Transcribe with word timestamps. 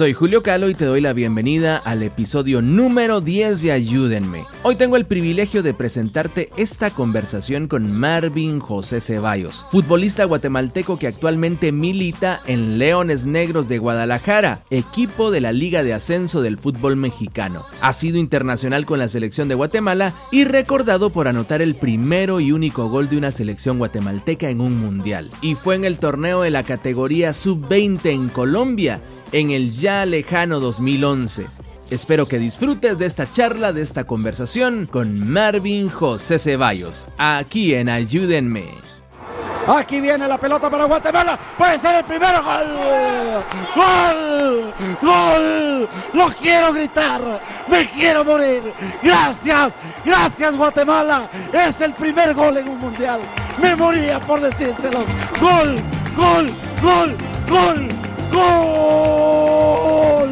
Soy 0.00 0.14
Julio 0.14 0.42
Calo 0.42 0.70
y 0.70 0.74
te 0.74 0.86
doy 0.86 1.02
la 1.02 1.12
bienvenida 1.12 1.76
al 1.76 2.02
episodio 2.02 2.62
número 2.62 3.20
10 3.20 3.60
de 3.60 3.72
Ayúdenme. 3.72 4.46
Hoy 4.62 4.76
tengo 4.76 4.96
el 4.96 5.04
privilegio 5.04 5.62
de 5.62 5.74
presentarte 5.74 6.48
esta 6.56 6.88
conversación 6.88 7.68
con 7.68 7.92
Marvin 7.92 8.60
José 8.60 9.02
Ceballos, 9.02 9.66
futbolista 9.68 10.24
guatemalteco 10.24 10.98
que 10.98 11.06
actualmente 11.06 11.70
milita 11.70 12.40
en 12.46 12.78
Leones 12.78 13.26
Negros 13.26 13.68
de 13.68 13.76
Guadalajara, 13.76 14.64
equipo 14.70 15.30
de 15.30 15.42
la 15.42 15.52
Liga 15.52 15.82
de 15.82 15.92
Ascenso 15.92 16.40
del 16.40 16.56
fútbol 16.56 16.96
mexicano. 16.96 17.66
Ha 17.82 17.92
sido 17.92 18.16
internacional 18.16 18.86
con 18.86 19.00
la 19.00 19.08
selección 19.08 19.48
de 19.48 19.54
Guatemala 19.54 20.14
y 20.32 20.44
recordado 20.44 21.12
por 21.12 21.28
anotar 21.28 21.60
el 21.60 21.74
primero 21.74 22.40
y 22.40 22.52
único 22.52 22.88
gol 22.88 23.10
de 23.10 23.18
una 23.18 23.32
selección 23.32 23.76
guatemalteca 23.76 24.48
en 24.48 24.62
un 24.62 24.80
mundial. 24.80 25.30
Y 25.42 25.56
fue 25.56 25.74
en 25.74 25.84
el 25.84 25.98
torneo 25.98 26.40
de 26.40 26.50
la 26.50 26.62
categoría 26.62 27.34
sub-20 27.34 28.06
en 28.06 28.30
Colombia 28.30 29.02
en 29.32 29.50
el 29.50 29.72
ya 29.72 30.06
lejano 30.06 30.60
2011. 30.60 31.46
Espero 31.90 32.28
que 32.28 32.38
disfrutes 32.38 32.98
de 32.98 33.06
esta 33.06 33.28
charla, 33.28 33.72
de 33.72 33.82
esta 33.82 34.04
conversación 34.04 34.86
con 34.86 35.28
Marvin 35.28 35.88
José 35.88 36.38
Ceballos, 36.38 37.08
aquí 37.18 37.74
en 37.74 37.88
Ayúdenme. 37.88 38.66
Aquí 39.66 40.00
viene 40.00 40.26
la 40.26 40.38
pelota 40.38 40.70
para 40.70 40.84
Guatemala. 40.84 41.38
Puede 41.58 41.78
ser 41.78 41.96
el 41.96 42.04
primero 42.04 42.42
gol. 42.42 43.44
Gol. 43.76 44.74
Gol. 45.02 45.88
Lo 46.14 46.28
quiero 46.28 46.72
gritar. 46.72 47.20
Me 47.68 47.88
quiero 47.88 48.24
morir. 48.24 48.62
Gracias. 49.02 49.74
Gracias 50.04 50.56
Guatemala. 50.56 51.28
Es 51.52 51.80
el 51.82 51.92
primer 51.92 52.34
gol 52.34 52.56
en 52.56 52.68
un 52.68 52.78
mundial. 52.78 53.20
Me 53.60 53.76
moría 53.76 54.18
por 54.20 54.40
decírselo. 54.40 55.04
Gol. 55.40 55.76
Gol. 56.16 56.50
Gol. 56.82 57.16
Gol. 57.48 57.99
¡Gol! 58.32 60.30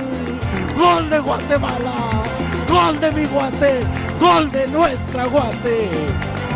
¡Gol 0.77 1.11
de 1.11 1.19
Guatemala! 1.19 2.23
¡Gol 2.69 3.01
de 3.01 3.11
mi 3.13 3.25
Guate! 3.27 3.81
¡Gol 4.21 4.51
de 4.51 4.67
nuestra 4.69 5.27
Guate! 5.27 5.89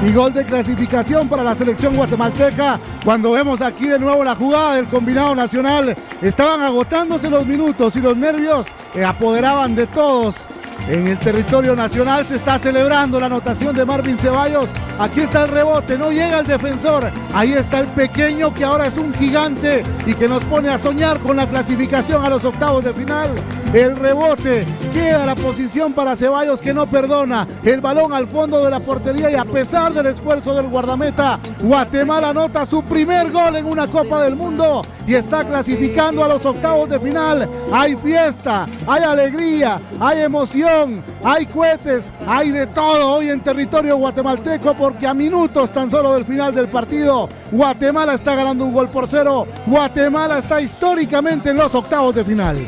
Y 0.04 0.12
gol 0.12 0.32
de 0.32 0.44
clasificación 0.44 1.28
para 1.28 1.44
la 1.44 1.54
selección 1.54 1.94
guatemalteca. 1.94 2.80
Cuando 3.04 3.30
vemos 3.30 3.60
aquí 3.60 3.86
de 3.86 4.00
nuevo 4.00 4.24
la 4.24 4.34
jugada 4.34 4.74
del 4.74 4.88
combinado 4.88 5.36
nacional, 5.36 5.96
estaban 6.20 6.60
agotándose 6.60 7.30
los 7.30 7.46
minutos 7.46 7.94
y 7.94 8.00
los 8.00 8.16
nervios 8.16 8.66
apoderaban 9.06 9.76
de 9.76 9.86
todos. 9.86 10.46
En 10.88 11.06
el 11.06 11.18
territorio 11.18 11.76
nacional 11.76 12.24
se 12.24 12.34
está 12.34 12.58
celebrando 12.58 13.20
la 13.20 13.26
anotación 13.26 13.76
de 13.76 13.84
Marvin 13.84 14.18
Ceballos. 14.18 14.70
Aquí 15.02 15.18
está 15.18 15.42
el 15.42 15.48
rebote, 15.48 15.98
no 15.98 16.12
llega 16.12 16.38
el 16.38 16.46
defensor. 16.46 17.10
Ahí 17.34 17.54
está 17.54 17.80
el 17.80 17.88
pequeño 17.88 18.54
que 18.54 18.62
ahora 18.62 18.86
es 18.86 18.96
un 18.96 19.12
gigante 19.12 19.82
y 20.06 20.14
que 20.14 20.28
nos 20.28 20.44
pone 20.44 20.68
a 20.68 20.78
soñar 20.78 21.18
con 21.18 21.36
la 21.36 21.48
clasificación 21.48 22.24
a 22.24 22.30
los 22.30 22.44
octavos 22.44 22.84
de 22.84 22.92
final. 22.92 23.28
El 23.74 23.96
rebote, 23.96 24.64
queda 24.94 25.26
la 25.26 25.34
posición 25.34 25.92
para 25.92 26.14
Ceballos 26.14 26.60
que 26.60 26.72
no 26.72 26.86
perdona. 26.86 27.48
El 27.64 27.80
balón 27.80 28.12
al 28.12 28.28
fondo 28.28 28.62
de 28.62 28.70
la 28.70 28.78
portería 28.78 29.28
y 29.28 29.34
a 29.34 29.44
pesar 29.44 29.92
del 29.92 30.06
esfuerzo 30.06 30.54
del 30.54 30.68
guardameta, 30.68 31.40
Guatemala 31.60 32.28
anota 32.28 32.64
su 32.64 32.84
primer 32.84 33.32
gol 33.32 33.56
en 33.56 33.66
una 33.66 33.88
Copa 33.88 34.22
del 34.22 34.36
Mundo 34.36 34.86
y 35.04 35.14
está 35.14 35.42
clasificando 35.42 36.22
a 36.22 36.28
los 36.28 36.46
octavos 36.46 36.88
de 36.88 37.00
final. 37.00 37.50
Hay 37.72 37.96
fiesta, 37.96 38.68
hay 38.86 39.02
alegría, 39.02 39.80
hay 39.98 40.20
emoción, 40.20 41.02
hay 41.24 41.46
cohetes, 41.46 42.12
hay 42.26 42.50
de 42.50 42.66
todo 42.66 43.14
hoy 43.14 43.28
en 43.28 43.40
territorio 43.40 43.96
guatemalteco 43.96 44.74
porque 44.74 45.06
a 45.06 45.14
minutos 45.14 45.72
tan 45.72 45.90
solo 45.90 46.14
del 46.14 46.24
final 46.24 46.54
del 46.54 46.68
partido, 46.68 47.28
Guatemala 47.50 48.14
está 48.14 48.34
ganando 48.34 48.64
un 48.64 48.72
gol 48.72 48.88
por 48.88 49.08
cero. 49.08 49.46
Guatemala 49.66 50.38
está 50.38 50.60
históricamente 50.60 51.50
en 51.50 51.56
los 51.56 51.74
octavos 51.74 52.14
de 52.14 52.24
final. 52.24 52.58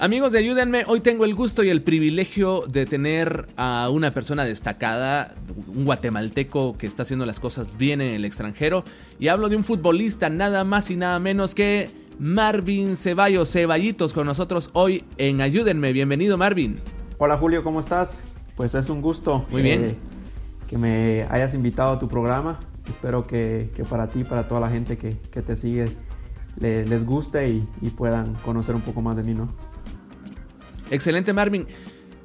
Amigos 0.00 0.32
de 0.32 0.40
Ayúdenme, 0.40 0.84
hoy 0.86 1.00
tengo 1.00 1.24
el 1.24 1.34
gusto 1.34 1.62
y 1.62 1.70
el 1.70 1.82
privilegio 1.82 2.64
de 2.68 2.84
tener 2.84 3.46
a 3.56 3.88
una 3.90 4.10
persona 4.10 4.44
destacada, 4.44 5.34
un 5.68 5.84
guatemalteco 5.84 6.76
que 6.76 6.86
está 6.86 7.04
haciendo 7.04 7.24
las 7.24 7.40
cosas 7.40 7.78
bien 7.78 8.00
en 8.00 8.14
el 8.14 8.24
extranjero. 8.24 8.84
Y 9.20 9.28
hablo 9.28 9.48
de 9.48 9.56
un 9.56 9.64
futbolista 9.64 10.28
nada 10.28 10.64
más 10.64 10.90
y 10.90 10.96
nada 10.96 11.20
menos 11.20 11.54
que 11.54 11.90
Marvin 12.18 12.96
Ceballos, 12.96 13.50
Ceballitos 13.50 14.12
con 14.12 14.26
nosotros 14.26 14.70
hoy 14.74 15.04
en 15.16 15.40
Ayúdenme. 15.40 15.92
Bienvenido 15.92 16.36
Marvin. 16.36 16.76
Hola 17.16 17.36
Julio, 17.38 17.62
¿cómo 17.62 17.78
estás? 17.78 18.24
Pues 18.56 18.74
es 18.74 18.90
un 18.90 19.00
gusto. 19.00 19.46
Muy 19.50 19.62
bien. 19.62 19.96
que 20.68 20.76
me 20.76 21.28
hayas 21.30 21.54
invitado 21.54 21.92
a 21.92 21.98
tu 22.00 22.08
programa. 22.08 22.58
Espero 22.90 23.24
que, 23.24 23.70
para 23.88 24.10
ti, 24.10 24.24
para 24.24 24.48
toda 24.48 24.60
la 24.60 24.68
gente 24.68 24.98
que, 24.98 25.12
te 25.12 25.54
sigue, 25.54 25.92
les 26.58 27.06
guste 27.06 27.48
y, 27.48 27.68
y 27.80 27.90
puedan 27.90 28.34
conocer 28.44 28.74
un 28.74 28.80
poco 28.80 29.00
más 29.00 29.14
de 29.14 29.22
mí, 29.22 29.32
¿no? 29.32 29.48
Excelente, 30.90 31.32
Marvin. 31.32 31.68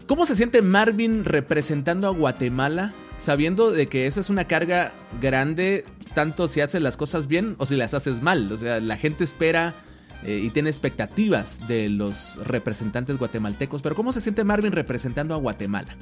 ¿Cómo 0.07 0.25
se 0.25 0.35
siente 0.35 0.63
Marvin 0.63 1.23
representando 1.23 2.07
a 2.07 2.09
Guatemala, 2.09 2.91
sabiendo 3.15 3.69
de 3.69 3.85
que 3.85 4.07
esa 4.07 4.21
es 4.21 4.31
una 4.31 4.45
carga 4.45 4.91
grande, 5.21 5.85
tanto 6.15 6.47
si 6.47 6.61
haces 6.61 6.81
las 6.81 6.97
cosas 6.97 7.27
bien 7.27 7.55
o 7.59 7.67
si 7.67 7.75
las 7.75 7.93
haces 7.93 8.23
mal? 8.23 8.51
O 8.51 8.57
sea, 8.57 8.79
la 8.79 8.97
gente 8.97 9.23
espera 9.23 9.75
eh, 10.23 10.41
y 10.43 10.49
tiene 10.49 10.69
expectativas 10.69 11.67
de 11.67 11.89
los 11.89 12.39
representantes 12.45 13.17
guatemaltecos, 13.17 13.81
pero 13.81 13.95
¿cómo 13.95 14.11
se 14.11 14.21
siente 14.21 14.43
Marvin 14.43 14.71
representando 14.71 15.33
a 15.33 15.37
Guatemala? 15.37 15.95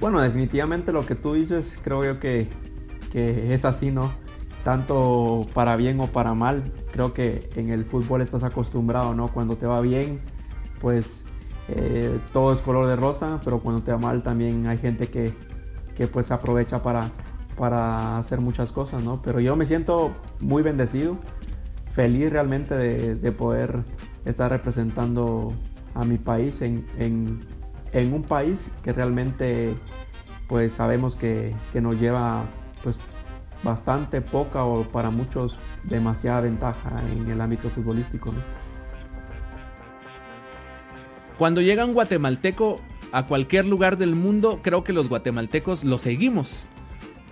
Bueno, 0.00 0.20
definitivamente 0.20 0.92
lo 0.92 1.04
que 1.04 1.14
tú 1.14 1.34
dices 1.34 1.78
creo 1.82 2.04
yo 2.04 2.18
que, 2.18 2.48
que 3.12 3.52
es 3.52 3.64
así, 3.64 3.90
¿no? 3.90 4.12
Tanto 4.64 5.46
para 5.52 5.76
bien 5.76 6.00
o 6.00 6.06
para 6.06 6.32
mal, 6.34 6.62
creo 6.92 7.12
que 7.12 7.50
en 7.54 7.70
el 7.70 7.84
fútbol 7.84 8.22
estás 8.22 8.44
acostumbrado, 8.44 9.14
¿no? 9.14 9.28
Cuando 9.28 9.56
te 9.56 9.66
va 9.66 9.80
bien, 9.80 10.20
pues 10.80 11.24
eh, 11.68 12.18
todo 12.32 12.52
es 12.52 12.62
color 12.62 12.86
de 12.86 12.96
rosa, 12.96 13.40
pero 13.44 13.60
cuando 13.60 13.82
te 13.82 13.92
va 13.92 13.98
mal 13.98 14.22
también 14.22 14.66
hay 14.66 14.78
gente 14.78 15.08
que, 15.08 15.34
que 15.96 16.06
pues 16.06 16.26
se 16.26 16.34
aprovecha 16.34 16.82
para, 16.82 17.10
para 17.56 18.16
hacer 18.18 18.40
muchas 18.40 18.72
cosas, 18.72 19.02
¿no? 19.02 19.20
Pero 19.22 19.38
yo 19.38 19.54
me 19.54 19.66
siento 19.66 20.12
muy 20.40 20.62
bendecido, 20.62 21.18
feliz 21.90 22.30
realmente 22.30 22.74
de, 22.74 23.14
de 23.14 23.32
poder 23.32 23.84
estar 24.24 24.50
representando 24.50 25.52
a 25.94 26.04
mi 26.04 26.18
país 26.18 26.62
en, 26.62 26.86
en, 26.98 28.12
un 28.12 28.22
país 28.22 28.72
que 28.82 28.92
realmente 28.92 29.74
pues 30.48 30.72
sabemos 30.72 31.16
que, 31.16 31.54
que 31.72 31.80
nos 31.80 31.98
lleva 31.98 32.44
pues 32.82 32.98
bastante 33.62 34.20
poca 34.20 34.64
o 34.64 34.84
para 34.84 35.10
muchos 35.10 35.58
demasiada 35.84 36.40
ventaja 36.40 37.02
en 37.12 37.28
el 37.28 37.40
ámbito 37.40 37.68
futbolístico. 37.70 38.32
Cuando 41.38 41.60
llega 41.60 41.84
un 41.84 41.94
guatemalteco 41.94 42.80
a 43.12 43.26
cualquier 43.26 43.66
lugar 43.66 43.96
del 43.96 44.14
mundo, 44.14 44.60
creo 44.62 44.84
que 44.84 44.92
los 44.92 45.08
guatemaltecos 45.08 45.84
lo 45.84 45.98
seguimos. 45.98 46.66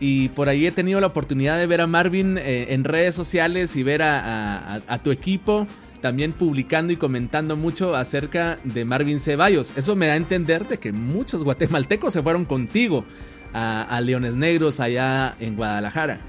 Y 0.00 0.28
por 0.30 0.48
ahí 0.48 0.66
he 0.66 0.72
tenido 0.72 1.00
la 1.00 1.08
oportunidad 1.08 1.58
de 1.58 1.66
ver 1.66 1.80
a 1.80 1.86
Marvin 1.86 2.38
eh, 2.38 2.72
en 2.74 2.84
redes 2.84 3.14
sociales 3.14 3.74
y 3.76 3.82
ver 3.82 4.02
a, 4.02 4.80
tu 5.02 5.10
equipo 5.10 5.66
también 6.00 6.32
publicando 6.32 6.92
y 6.92 6.96
comentando 6.96 7.56
mucho 7.56 7.96
acerca 7.96 8.58
de 8.62 8.84
Marvin 8.84 9.18
Ceballos. 9.18 9.72
Eso 9.76 9.96
me 9.96 10.06
da 10.06 10.12
a 10.12 10.16
entender 10.16 10.68
de 10.68 10.78
que 10.78 10.92
muchos 10.92 11.42
guatemaltecos 11.42 12.12
se 12.12 12.22
fueron 12.22 12.44
contigo 12.44 13.04
a, 13.52 14.00
Leones 14.00 14.36
Negros 14.36 14.78
allá 14.78 15.34
en 15.40 15.56
Guadalajara. 15.56 16.20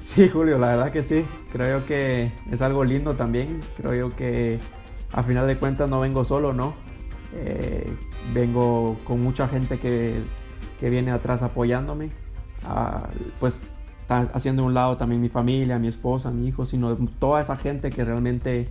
Sí, 0.00 0.28
Julio, 0.28 0.58
la 0.58 0.68
verdad 0.68 0.90
que 0.90 1.04
sí. 1.04 1.24
Creo 1.52 1.86
que 1.86 2.32
es 2.50 2.62
algo 2.62 2.84
lindo 2.84 3.14
también. 3.14 3.60
Creo 3.76 4.16
que 4.16 4.58
a 5.12 5.22
final 5.22 5.46
de 5.46 5.56
cuentas 5.56 5.88
no 5.88 6.00
vengo 6.00 6.24
solo, 6.24 6.52
¿no? 6.52 6.74
Eh, 7.34 7.86
vengo 8.34 8.98
con 9.04 9.20
mucha 9.22 9.48
gente 9.48 9.78
que, 9.78 10.20
viene 10.80 11.10
atrás 11.10 11.42
apoyándome. 11.42 12.10
Ah, 12.64 13.08
pues 13.38 13.66
haciendo 14.10 14.64
un 14.64 14.74
lado 14.74 14.96
también 14.96 15.20
mi 15.20 15.28
familia, 15.28 15.78
mi 15.78 15.88
esposa, 15.88 16.30
mi 16.30 16.48
hijo, 16.48 16.66
sino 16.66 16.94
toda 17.18 17.40
esa 17.40 17.56
gente 17.56 17.90
que 17.90 18.04
realmente, 18.04 18.68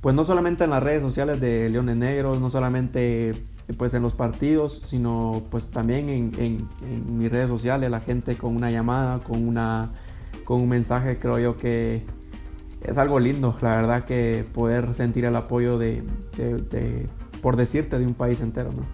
pues 0.00 0.14
no 0.14 0.24
solamente 0.24 0.64
en 0.64 0.70
las 0.70 0.82
redes 0.82 1.02
sociales 1.02 1.40
de 1.40 1.70
Leones 1.70 1.96
Negros, 1.96 2.40
no 2.40 2.50
solamente 2.50 3.34
pues 3.78 3.94
en 3.94 4.02
los 4.02 4.14
partidos, 4.14 4.82
sino 4.86 5.42
pues 5.50 5.68
también 5.68 6.08
en, 6.10 6.32
en, 6.38 7.18
mis 7.18 7.30
redes 7.30 7.48
sociales, 7.48 7.90
la 7.90 8.00
gente 8.00 8.36
con 8.36 8.54
una 8.54 8.70
llamada, 8.70 9.20
con, 9.20 9.46
una, 9.46 9.90
con 10.44 10.60
un 10.60 10.68
mensaje, 10.68 11.18
creo 11.18 11.38
yo 11.38 11.56
que 11.56 12.02
es 12.82 12.98
algo 12.98 13.20
lindo, 13.20 13.56
la 13.62 13.76
verdad 13.76 14.04
que 14.04 14.44
poder 14.52 14.92
sentir 14.92 15.24
el 15.24 15.36
apoyo 15.36 15.78
de, 15.78 16.02
de, 16.36 17.06
por 17.40 17.56
decirte, 17.56 17.98
de 17.98 18.04
un 18.04 18.14
país 18.14 18.40
entero, 18.40 18.70
¿no? 18.72 18.84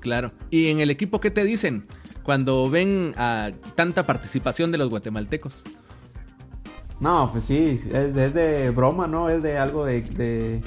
Claro. 0.00 0.32
¿Y 0.50 0.66
en 0.66 0.80
el 0.80 0.90
equipo 0.90 1.20
qué 1.20 1.30
te 1.30 1.44
dicen 1.44 1.86
cuando 2.24 2.68
ven 2.70 3.14
a 3.16 3.50
tanta 3.76 4.04
participación 4.06 4.72
de 4.72 4.78
los 4.78 4.90
guatemaltecos? 4.90 5.64
No, 7.00 7.28
pues 7.30 7.44
sí, 7.44 7.80
es, 7.92 8.14
de 8.14 8.70
broma, 8.70 9.06
¿no? 9.06 9.28
Es 9.28 9.42
de 9.42 9.58
algo 9.58 9.84
de, 9.84 10.62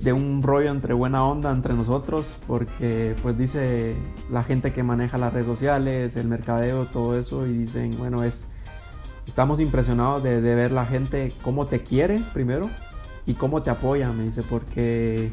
de, 0.00 0.12
un 0.12 0.42
rollo 0.42 0.70
entre 0.70 0.92
buena 0.92 1.24
onda 1.24 1.50
entre 1.50 1.72
nosotros, 1.72 2.36
porque 2.46 3.16
pues 3.22 3.38
dice 3.38 3.96
la 4.30 4.44
gente 4.44 4.72
que 4.72 4.82
maneja 4.82 5.18
las 5.18 5.32
redes 5.32 5.46
sociales, 5.46 6.16
el 6.16 6.28
mercadeo, 6.28 6.86
todo 6.86 7.18
eso, 7.18 7.46
y 7.46 7.54
dicen, 7.54 7.96
bueno, 7.96 8.22
es, 8.22 8.46
estamos 9.26 9.60
impresionados 9.60 10.22
de 10.22 10.40
ver 10.40 10.72
la 10.72 10.84
gente 10.84 11.32
cómo 11.42 11.66
te 11.66 11.82
quiere 11.82 12.22
primero 12.34 12.68
y 13.24 13.34
cómo 13.34 13.62
te 13.62 13.70
apoya, 13.70 14.12
me 14.12 14.24
dice, 14.24 14.42
porque 14.42 15.32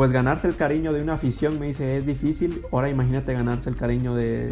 pues 0.00 0.12
ganarse 0.12 0.48
el 0.48 0.56
cariño 0.56 0.94
de 0.94 1.02
una 1.02 1.12
afición, 1.12 1.60
me 1.60 1.66
dice, 1.66 1.98
es 1.98 2.06
difícil. 2.06 2.62
Ahora 2.72 2.88
imagínate 2.88 3.34
ganarse 3.34 3.68
el 3.68 3.76
cariño 3.76 4.14
de, 4.14 4.46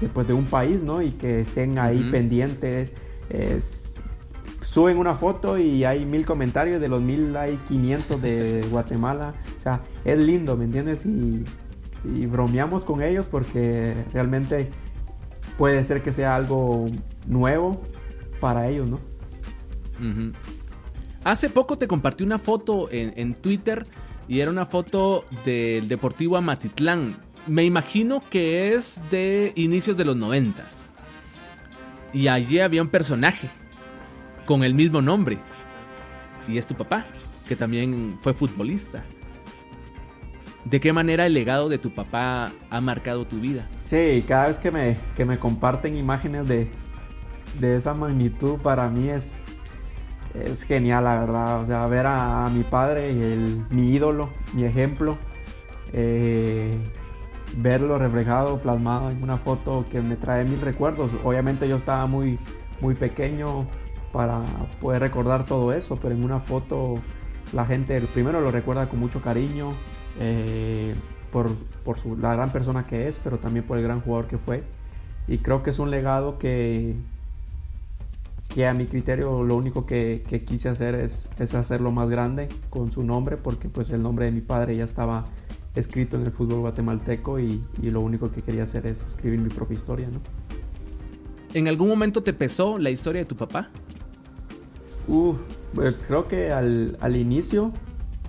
de, 0.00 0.08
pues, 0.08 0.26
de 0.26 0.32
un 0.32 0.46
país, 0.46 0.82
¿no? 0.82 1.02
Y 1.02 1.10
que 1.10 1.40
estén 1.40 1.78
ahí 1.78 2.02
pendientes. 2.10 2.94
suben 4.62 4.96
una 4.96 5.14
foto 5.14 5.58
y 5.58 5.84
hay 5.84 6.06
mil 6.06 6.24
comentarios, 6.24 6.80
de 6.80 6.88
los 6.88 7.02
mil 7.02 7.36
hay 7.36 7.58
500 7.68 8.22
de 8.22 8.66
Guatemala. 8.70 9.34
O 9.54 9.60
sea, 9.60 9.82
es 10.06 10.18
lindo, 10.18 10.56
¿me 10.56 10.64
entiendes? 10.64 11.04
Y, 11.04 11.44
y 12.02 12.24
bromeamos 12.24 12.82
con 12.82 13.02
ellos 13.02 13.28
porque 13.28 13.92
realmente 14.14 14.70
puede 15.58 15.84
ser 15.84 16.00
que 16.00 16.10
sea 16.10 16.34
algo 16.34 16.86
nuevo 17.26 17.82
para 18.40 18.66
ellos, 18.66 18.88
¿no? 18.88 18.98
Hace 21.22 21.50
poco 21.50 21.76
te 21.76 21.86
compartí 21.86 22.24
una 22.24 22.38
foto 22.38 22.90
en, 22.90 23.12
en 23.16 23.34
Twitter 23.34 23.86
y 24.28 24.40
era 24.40 24.50
una 24.50 24.66
foto 24.66 25.24
del 25.44 25.88
Deportivo 25.88 26.36
Amatitlán. 26.36 27.16
Me 27.46 27.64
imagino 27.64 28.22
que 28.28 28.74
es 28.74 29.02
de 29.10 29.52
inicios 29.54 29.96
de 29.96 30.04
los 30.04 30.16
noventas. 30.16 30.94
Y 32.12 32.28
allí 32.28 32.60
había 32.60 32.82
un 32.82 32.88
personaje 32.88 33.48
con 34.44 34.64
el 34.64 34.74
mismo 34.74 35.00
nombre. 35.00 35.38
Y 36.48 36.58
es 36.58 36.66
tu 36.66 36.74
papá, 36.74 37.06
que 37.46 37.56
también 37.56 38.18
fue 38.22 38.32
futbolista. 38.32 39.04
¿De 40.64 40.80
qué 40.80 40.92
manera 40.92 41.26
el 41.26 41.34
legado 41.34 41.68
de 41.68 41.78
tu 41.78 41.90
papá 41.90 42.50
ha 42.70 42.80
marcado 42.80 43.24
tu 43.24 43.38
vida? 43.38 43.64
Sí, 43.84 44.24
cada 44.26 44.48
vez 44.48 44.58
que 44.58 44.72
me, 44.72 44.96
que 45.16 45.24
me 45.24 45.38
comparten 45.38 45.96
imágenes 45.96 46.48
de, 46.48 46.68
de 47.60 47.76
esa 47.76 47.94
magnitud, 47.94 48.58
para 48.58 48.88
mí 48.88 49.08
es, 49.08 49.50
es 50.44 50.62
genial, 50.64 51.04
la 51.04 51.18
verdad. 51.18 51.60
O 51.60 51.66
sea, 51.66 51.86
ver 51.86 52.06
a, 52.06 52.48
mi 52.52 52.62
padre, 52.62 53.10
el, 53.10 53.64
mi 53.70 53.92
ídolo, 53.92 54.28
mi 54.52 54.64
ejemplo, 54.64 55.16
eh, 55.92 56.76
verlo 57.56 57.98
reflejado, 57.98 58.58
plasmado 58.58 59.10
en 59.10 59.22
una 59.22 59.36
foto 59.36 59.84
que 59.90 60.00
me 60.00 60.16
trae 60.16 60.44
mil 60.44 60.60
recuerdos. 60.60 61.10
Obviamente 61.24 61.68
yo 61.68 61.76
estaba 61.76 62.06
muy, 62.06 62.38
muy 62.80 62.94
pequeño 62.94 63.66
para 64.12 64.40
poder 64.80 65.02
recordar 65.02 65.44
todo 65.44 65.72
eso, 65.72 65.98
pero 66.00 66.14
en 66.14 66.24
una 66.24 66.40
foto 66.40 66.98
la 67.52 67.64
gente 67.64 68.00
primero 68.00 68.40
lo 68.40 68.50
recuerda 68.50 68.88
con 68.88 68.98
mucho 68.98 69.20
cariño 69.20 69.72
eh, 70.18 70.94
por, 71.30 71.54
por 71.84 72.04
la 72.18 72.34
gran 72.34 72.50
persona 72.50 72.86
que 72.86 73.08
es, 73.08 73.18
pero 73.22 73.38
también 73.38 73.64
por 73.64 73.78
el 73.78 73.84
gran 73.84 74.00
jugador 74.00 74.26
que 74.26 74.38
fue. 74.38 74.62
Y 75.28 75.38
creo 75.38 75.62
que 75.62 75.70
es 75.70 75.78
un 75.78 75.90
legado 75.90 76.38
que, 76.38 76.94
que 78.48 78.66
a 78.66 78.74
mi 78.74 78.86
criterio 78.86 79.42
lo 79.42 79.56
único 79.56 79.86
que, 79.86 80.22
quise 80.46 80.68
hacer 80.68 80.94
es, 80.94 81.28
es, 81.38 81.54
hacerlo 81.54 81.90
más 81.90 82.08
grande 82.08 82.48
con 82.70 82.90
su 82.90 83.02
nombre, 83.02 83.36
porque 83.36 83.68
pues 83.68 83.90
el 83.90 84.02
nombre 84.02 84.26
de 84.26 84.32
mi 84.32 84.40
padre 84.40 84.76
ya 84.76 84.84
estaba 84.84 85.26
escrito 85.76 86.16
en 86.16 86.24
el 86.24 86.32
fútbol 86.32 86.60
guatemalteco 86.60 87.38
y, 87.38 87.62
lo 87.82 88.00
único 88.00 88.30
que 88.30 88.42
quería 88.42 88.64
hacer 88.64 88.86
es 88.86 89.06
escribir 89.06 89.40
mi 89.40 89.50
propia 89.50 89.76
historia, 89.76 90.08
¿no? 90.08 90.20
¿En 91.54 91.68
algún 91.68 91.88
momento 91.88 92.22
te 92.22 92.32
pesó 92.32 92.78
la 92.78 92.90
historia 92.90 93.22
de 93.22 93.26
tu 93.26 93.36
papá? 93.36 93.70
Uh, 95.08 95.34
pues, 95.74 95.94
creo 96.06 96.28
que 96.28 96.50
al, 96.50 97.16
inicio, 97.16 97.72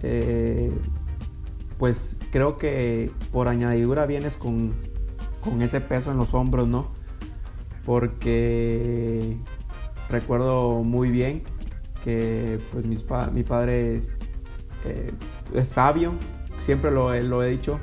eh, 0.03 0.71
pues 1.77 2.19
creo 2.31 2.57
que 2.57 3.11
por 3.31 3.47
añadidura 3.47 4.05
vienes 4.05 4.35
con, 4.35 4.73
con 5.41 5.61
ese 5.61 5.81
peso 5.81 6.11
en 6.11 6.17
los 6.17 6.33
hombros, 6.33 6.67
¿no? 6.67 6.87
Porque 7.85 9.37
recuerdo 10.09 10.83
muy 10.83 11.09
bien 11.11 11.43
que 12.03 12.59
pues 12.71 12.85
mi 12.85 13.43
padre 13.43 14.01
eh, 14.85 15.11
es, 15.53 15.69
sabio, 15.69 16.13
siempre 16.59 16.91
lo, 16.91 17.13
lo 17.21 17.43
he 17.43 17.49
dicho, 17.49 17.79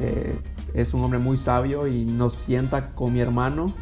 eh, 0.00 0.34
es 0.72 0.94
un 0.94 1.04
hombre 1.04 1.18
muy 1.18 1.36
sabio 1.36 1.86
y 1.86 2.04
nos 2.04 2.34
sienta 2.34 2.90
con 2.90 3.12
mi 3.12 3.20
hermano. 3.20 3.74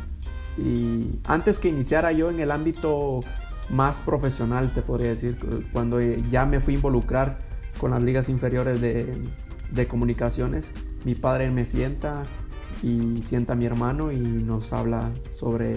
Y 0.58 1.20
antes 1.24 1.58
que 1.58 1.68
iniciara 1.68 2.12
yo 2.12 2.30
en 2.30 2.40
el 2.40 2.50
ámbito 2.50 3.20
más 3.70 4.00
profesional, 4.00 4.72
te 4.74 4.82
podría 4.82 5.10
decir, 5.10 5.38
cuando 5.72 6.00
ya 6.00 6.44
me 6.44 6.60
fui 6.60 6.74
a 6.74 6.76
involucrar 6.76 7.38
con 7.78 7.92
las 7.92 8.02
ligas 8.02 8.28
inferiores 8.28 8.80
de, 8.80 9.16
de 9.70 9.86
comunicaciones, 9.86 10.70
mi 11.04 11.14
padre 11.14 11.50
me 11.50 11.64
sienta 11.64 12.24
y 12.82 13.22
sienta 13.22 13.54
a 13.54 13.56
mi 13.56 13.64
hermano 13.64 14.12
y 14.12 14.18
nos 14.18 14.72
habla 14.72 15.10
sobre 15.32 15.76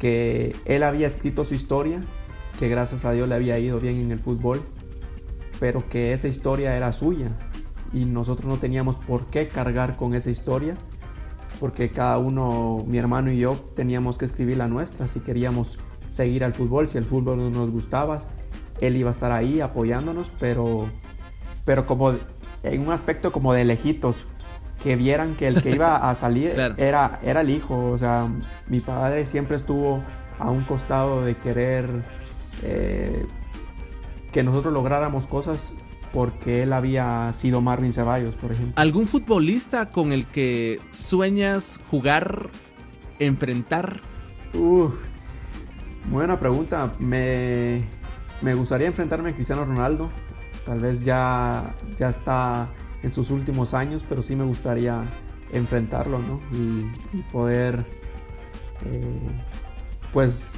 que 0.00 0.56
él 0.64 0.82
había 0.82 1.06
escrito 1.06 1.44
su 1.44 1.54
historia, 1.54 2.02
que 2.58 2.68
gracias 2.68 3.04
a 3.04 3.12
Dios 3.12 3.28
le 3.28 3.36
había 3.36 3.58
ido 3.58 3.78
bien 3.78 3.96
en 4.00 4.10
el 4.10 4.18
fútbol, 4.18 4.62
pero 5.60 5.88
que 5.88 6.12
esa 6.12 6.26
historia 6.26 6.76
era 6.76 6.90
suya 6.90 7.28
y 7.92 8.06
nosotros 8.06 8.48
no 8.48 8.56
teníamos 8.56 8.96
por 8.96 9.26
qué 9.26 9.46
cargar 9.46 9.96
con 9.96 10.14
esa 10.14 10.30
historia, 10.30 10.74
porque 11.60 11.90
cada 11.90 12.16
uno, 12.18 12.82
mi 12.86 12.96
hermano 12.96 13.30
y 13.30 13.38
yo, 13.38 13.56
teníamos 13.76 14.16
que 14.16 14.24
escribir 14.24 14.56
la 14.56 14.68
nuestra 14.68 15.06
si 15.06 15.20
queríamos 15.20 15.78
seguir 16.08 16.44
al 16.44 16.54
fútbol, 16.54 16.88
si 16.88 16.96
el 16.96 17.04
fútbol 17.04 17.36
no 17.36 17.50
nos 17.50 17.70
gustaba, 17.70 18.22
él 18.80 18.96
iba 18.96 19.10
a 19.10 19.12
estar 19.12 19.32
ahí 19.32 19.60
apoyándonos, 19.60 20.30
pero, 20.40 20.86
pero 21.66 21.86
como 21.86 22.14
en 22.62 22.80
un 22.80 22.90
aspecto 22.90 23.32
como 23.32 23.52
de 23.52 23.66
lejitos, 23.66 24.24
que 24.82 24.96
vieran 24.96 25.34
que 25.34 25.46
el 25.46 25.62
que 25.62 25.70
iba 25.70 26.10
a 26.10 26.14
salir 26.14 26.52
era, 26.76 27.18
era 27.22 27.40
el 27.42 27.50
hijo. 27.50 27.90
O 27.90 27.98
sea, 27.98 28.26
mi 28.66 28.80
padre 28.80 29.26
siempre 29.26 29.56
estuvo 29.56 30.02
a 30.38 30.50
un 30.50 30.64
costado 30.64 31.24
de 31.24 31.36
querer 31.36 31.88
eh, 32.62 33.24
que 34.32 34.42
nosotros 34.42 34.72
lográramos 34.72 35.26
cosas 35.26 35.74
porque 36.12 36.64
él 36.64 36.72
había 36.72 37.32
sido 37.32 37.60
Marvin 37.60 37.92
Ceballos, 37.92 38.34
por 38.34 38.52
ejemplo. 38.52 38.72
¿Algún 38.76 39.06
futbolista 39.06 39.86
con 39.86 40.12
el 40.12 40.26
que 40.26 40.80
sueñas 40.90 41.80
jugar, 41.90 42.48
enfrentar? 43.18 44.00
buena 46.10 46.38
pregunta. 46.40 46.92
Me, 46.98 47.82
me 48.42 48.54
gustaría 48.54 48.88
enfrentarme 48.88 49.30
a 49.30 49.32
Cristiano 49.34 49.64
Ronaldo. 49.64 50.10
Tal 50.66 50.80
vez 50.80 51.04
ya, 51.04 51.72
ya 51.98 52.08
está 52.08 52.68
en 53.02 53.12
sus 53.12 53.30
últimos 53.30 53.74
años, 53.74 54.04
pero 54.08 54.22
sí 54.22 54.36
me 54.36 54.44
gustaría 54.44 55.04
enfrentarlo, 55.52 56.18
¿no? 56.18 56.40
Y, 56.56 57.22
poder, 57.32 57.84
eh, 58.86 59.18
pues, 60.12 60.54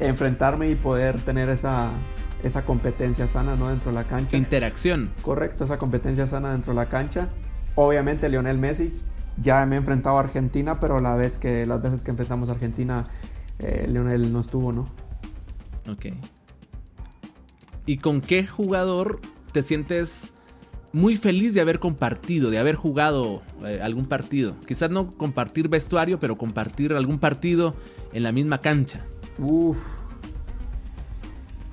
enfrentarme 0.00 0.70
y 0.70 0.74
poder 0.74 1.20
tener 1.20 1.48
esa, 1.48 1.90
esa 2.42 2.64
competencia 2.64 3.26
sana, 3.26 3.56
¿no? 3.56 3.68
Dentro 3.68 3.90
de 3.90 3.96
la 3.96 4.04
cancha. 4.04 4.36
Interacción. 4.36 5.10
Correcto, 5.22 5.64
esa 5.64 5.78
competencia 5.78 6.26
sana 6.26 6.52
dentro 6.52 6.72
de 6.72 6.76
la 6.76 6.86
cancha. 6.86 7.28
Obviamente 7.74 8.28
Lionel 8.28 8.58
Messi, 8.58 8.92
ya 9.36 9.64
me 9.66 9.76
he 9.76 9.78
enfrentado 9.78 10.18
a 10.18 10.20
Argentina, 10.20 10.78
pero 10.78 11.00
la 11.00 11.16
vez 11.16 11.38
que, 11.38 11.66
las 11.66 11.82
veces 11.82 12.02
que 12.02 12.10
enfrentamos 12.10 12.48
a 12.48 12.52
Argentina, 12.52 13.08
eh, 13.58 13.86
Lionel 13.88 14.32
no 14.32 14.40
estuvo, 14.40 14.72
¿no? 14.72 14.86
Ok. 15.90 16.06
¿Y 17.86 17.98
con 17.98 18.20
qué 18.20 18.46
jugador 18.46 19.20
te 19.52 19.62
sientes 19.62 20.34
muy 20.94 21.16
feliz 21.16 21.54
de 21.54 21.60
haber 21.60 21.80
compartido, 21.80 22.50
de 22.50 22.58
haber 22.58 22.76
jugado 22.76 23.42
eh, 23.64 23.80
algún 23.82 24.06
partido. 24.06 24.54
Quizás 24.64 24.90
no 24.90 25.12
compartir 25.16 25.68
vestuario, 25.68 26.20
pero 26.20 26.38
compartir 26.38 26.94
algún 26.94 27.18
partido 27.18 27.74
en 28.12 28.22
la 28.22 28.30
misma 28.30 28.58
cancha. 28.58 29.04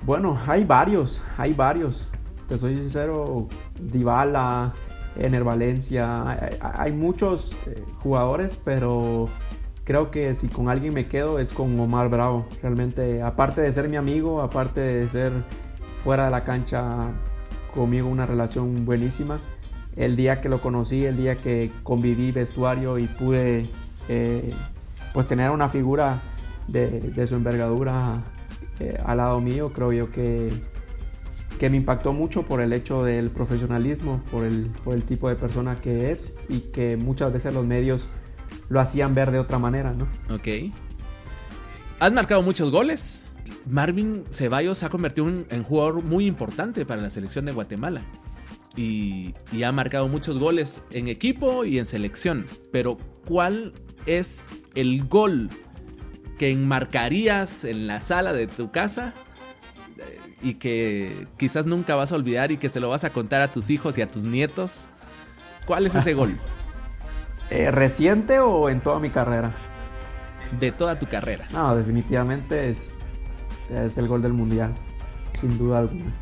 Bueno, 0.04 0.36
hay 0.48 0.64
varios, 0.64 1.22
hay 1.38 1.52
varios. 1.52 2.08
Te 2.48 2.58
soy 2.58 2.76
sincero, 2.76 3.46
Dybala, 3.80 4.74
Ener 5.16 5.44
Valencia, 5.44 6.58
hay, 6.60 6.92
muchos 6.92 7.56
eh, 7.68 7.80
jugadores, 8.02 8.58
pero 8.64 9.28
creo 9.84 10.10
que 10.10 10.34
si 10.34 10.48
con 10.48 10.68
alguien 10.68 10.94
me 10.94 11.06
quedo 11.06 11.38
es 11.38 11.52
con 11.52 11.78
Omar 11.78 12.08
Bravo. 12.08 12.44
Realmente, 12.60 13.22
aparte 13.22 13.60
de 13.60 13.70
ser 13.70 13.88
mi 13.88 13.96
amigo, 13.96 14.42
aparte 14.42 14.80
de 14.80 15.08
ser 15.08 15.32
fuera 16.02 16.24
de 16.24 16.32
la 16.32 16.42
cancha 16.42 17.12
conmigo 17.74 18.08
una 18.08 18.26
relación 18.26 18.84
buenísima. 18.84 19.40
el 19.96 20.16
día 20.16 20.40
que 20.40 20.48
lo 20.48 20.62
conocí, 20.62 21.04
el 21.04 21.16
día 21.16 21.36
que 21.36 21.70
conviví 21.82 22.32
vestuario 22.32 22.98
y 22.98 23.06
pude 23.06 23.68
eh, 24.08 24.54
pues 25.12 25.26
tener 25.26 25.50
una 25.50 25.68
figura 25.68 26.22
de, 26.66 27.26
su 27.26 27.34
envergadura 27.34 28.22
eh, 28.80 28.98
al 29.04 29.18
lado 29.18 29.40
mío, 29.40 29.72
creo 29.74 29.92
yo 29.92 30.10
que, 30.10 30.50
que 31.58 31.68
me 31.68 31.76
impactó 31.76 32.12
mucho 32.12 32.44
por 32.44 32.60
el 32.60 32.72
hecho 32.72 33.04
del 33.04 33.30
profesionalismo, 33.30 34.22
por 34.30 34.44
el, 34.44 34.70
por 34.82 34.94
el 34.94 35.02
tipo 35.02 35.28
de 35.28 35.36
persona 35.36 35.76
que 35.76 36.10
es 36.10 36.36
y 36.48 36.60
que 36.60 36.96
muchas 36.96 37.32
veces 37.32 37.52
los 37.52 37.66
medios 37.66 38.06
lo 38.68 38.80
hacían 38.80 39.14
ver 39.14 39.30
de 39.30 39.38
otra 39.38 39.58
manera, 39.58 39.92
¿no? 39.92 40.06
Ok. 40.34 40.72
Has 42.00 42.12
marcado 42.12 42.42
muchos 42.42 42.70
goles. 42.70 43.24
Marvin 43.66 44.24
Ceballos 44.30 44.78
se 44.78 44.86
ha 44.86 44.88
convertido 44.88 45.28
en 45.28 45.62
jugador 45.62 46.02
muy 46.02 46.26
importante 46.26 46.84
para 46.86 47.02
la 47.02 47.10
selección 47.10 47.44
de 47.44 47.52
Guatemala. 47.52 48.02
Y, 48.74 49.34
y, 49.52 49.64
ha 49.64 49.72
marcado 49.72 50.08
muchos 50.08 50.38
goles 50.38 50.82
en 50.90 51.06
equipo 51.06 51.64
y 51.64 51.78
en 51.78 51.84
selección. 51.84 52.46
Pero, 52.70 52.96
¿cuál 53.26 53.74
es 54.06 54.48
el 54.74 55.06
gol 55.06 55.50
que 56.38 56.50
enmarcarías 56.50 57.64
en 57.64 57.86
la 57.86 58.00
sala 58.00 58.32
de 58.32 58.46
tu 58.46 58.70
casa 58.70 59.14
eh, 59.98 60.18
y 60.42 60.54
que 60.54 61.26
quizás 61.36 61.66
nunca 61.66 61.94
vas 61.96 62.12
a 62.12 62.16
olvidar 62.16 62.50
y 62.50 62.56
que 62.56 62.68
se 62.68 62.80
lo 62.80 62.88
vas 62.88 63.04
a 63.04 63.10
contar 63.10 63.42
a 63.42 63.52
tus 63.52 63.70
hijos 63.70 63.98
y 63.98 64.02
a 64.02 64.08
tus 64.08 64.24
nietos? 64.24 64.88
¿Cuál 65.66 65.86
es 65.86 65.94
ese 65.94 66.14
gol? 66.14 66.36
Eh, 67.50 67.70
¿Reciente 67.70 68.38
o 68.38 68.70
en 68.70 68.80
toda 68.80 68.98
mi 68.98 69.10
carrera? 69.10 69.54
De 70.58 70.72
toda 70.72 70.98
tu 70.98 71.06
carrera. 71.06 71.46
No, 71.52 71.76
definitivamente 71.76 72.70
es, 72.70 72.94
es 73.72 73.98
el 73.98 74.08
gol 74.08 74.22
del 74.22 74.32
mundial, 74.32 74.72
sin 75.32 75.58
duda 75.58 75.80
alguna. 75.80 76.12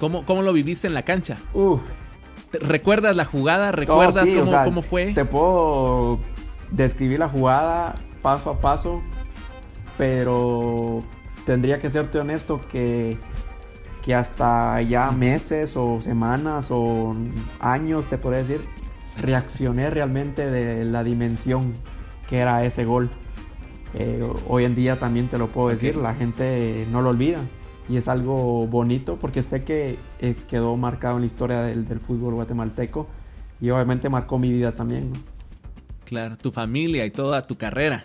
¿Cómo, 0.00 0.24
cómo 0.24 0.42
lo 0.42 0.52
viviste 0.52 0.86
en 0.86 0.94
la 0.94 1.02
cancha? 1.02 1.38
¿Recuerdas 2.52 3.16
la 3.16 3.24
jugada? 3.24 3.72
¿Recuerdas 3.72 4.28
cómo, 4.64 4.82
fue? 4.82 5.12
Te 5.12 5.24
puedo 5.24 6.18
describir 6.70 7.18
la 7.18 7.28
jugada 7.28 7.94
paso 8.22 8.50
a 8.50 8.60
paso, 8.60 9.02
pero 9.96 11.02
tendría 11.44 11.78
que 11.78 11.90
serte 11.90 12.18
honesto 12.18 12.60
que, 12.70 13.16
que 14.04 14.14
hasta 14.14 14.80
ya 14.82 15.10
meses 15.10 15.76
o 15.76 16.00
semanas 16.00 16.68
o 16.70 17.14
años, 17.60 18.06
te 18.06 18.18
podría 18.18 18.40
decir, 18.40 18.60
reaccioné 19.20 19.90
realmente 19.90 20.50
de 20.50 20.84
la 20.84 21.04
dimensión 21.04 21.74
que 22.28 22.38
era 22.38 22.64
ese 22.64 22.84
gol. 22.84 23.10
Eh, 23.94 24.22
hoy 24.46 24.64
en 24.64 24.74
día 24.74 24.98
también 24.98 25.28
te 25.28 25.38
lo 25.38 25.48
puedo 25.48 25.68
decir, 25.68 25.96
la 25.96 26.14
gente 26.14 26.86
no 26.90 27.00
lo 27.00 27.10
olvida 27.10 27.40
y 27.88 27.96
es 27.96 28.08
algo 28.08 28.66
bonito 28.66 29.16
porque 29.16 29.42
sé 29.42 29.64
que 29.64 29.96
eh, 30.20 30.34
quedó 30.48 30.76
marcado 30.76 31.14
en 31.16 31.22
la 31.22 31.26
historia 31.26 31.62
del, 31.62 31.86
fútbol 32.00 32.34
guatemalteco 32.34 33.08
y 33.60 33.70
obviamente 33.70 34.08
marcó 34.08 34.38
mi 34.38 34.52
vida 34.52 34.72
también. 34.72 35.12
Claro, 36.04 36.36
tu 36.36 36.52
familia 36.52 37.04
y 37.06 37.10
toda 37.10 37.46
tu 37.46 37.56
carrera. 37.56 38.04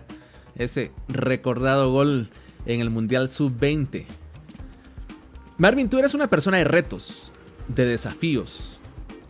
Ese 0.56 0.92
recordado 1.08 1.92
gol 1.92 2.30
en 2.66 2.80
el 2.80 2.90
Mundial 2.90 3.28
Sub-20. 3.28 4.06
Marvin, 5.58 5.90
tú 5.90 6.00
eres 6.00 6.13
una 6.13 6.30
persona 6.30 6.58
de 6.58 6.63
retos, 6.63 7.34
de 7.68 7.86
desafíos. 7.86 8.80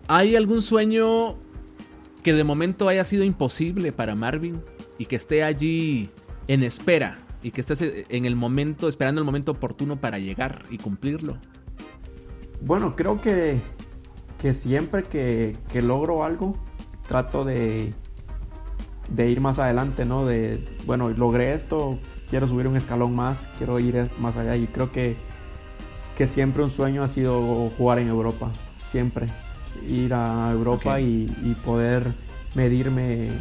¿Hay 0.07 0.35
algún 0.35 0.61
sueño 0.61 1.35
que 2.23 2.33
de 2.33 2.43
momento 2.43 2.87
haya 2.87 3.03
sido 3.03 3.23
imposible 3.23 3.91
para 3.91 4.15
Marvin 4.15 4.61
y 4.97 5.05
que 5.05 5.15
esté 5.15 5.43
allí 5.43 6.09
en 6.47 6.63
espera 6.63 7.19
y 7.41 7.51
que 7.51 7.61
estés 7.61 7.81
en 7.81 8.25
el 8.25 8.35
momento, 8.35 8.87
esperando 8.87 9.19
el 9.21 9.25
momento 9.25 9.51
oportuno 9.51 9.99
para 9.99 10.19
llegar 10.19 10.65
y 10.69 10.77
cumplirlo? 10.77 11.37
Bueno, 12.61 12.95
creo 12.95 13.21
que, 13.21 13.59
que 14.41 14.53
siempre 14.53 15.03
que, 15.03 15.55
que 15.71 15.81
logro 15.81 16.23
algo, 16.23 16.57
trato 17.07 17.43
de, 17.43 17.93
de 19.09 19.29
ir 19.29 19.41
más 19.41 19.59
adelante, 19.59 20.05
¿no? 20.05 20.25
De, 20.25 20.65
bueno, 20.85 21.09
logré 21.09 21.53
esto, 21.53 21.99
quiero 22.29 22.47
subir 22.47 22.67
un 22.67 22.77
escalón 22.77 23.15
más, 23.15 23.49
quiero 23.57 23.79
ir 23.79 24.09
más 24.19 24.37
allá 24.37 24.55
y 24.55 24.67
creo 24.67 24.91
que, 24.91 25.15
que 26.17 26.27
siempre 26.27 26.63
un 26.63 26.71
sueño 26.71 27.03
ha 27.03 27.07
sido 27.07 27.69
jugar 27.77 27.99
en 27.99 28.07
Europa, 28.07 28.51
siempre. 28.87 29.27
Ir 29.87 30.13
a 30.13 30.49
Europa 30.51 31.01
y, 31.01 31.35
y 31.43 31.55
poder 31.65 32.13
medirme 32.55 33.31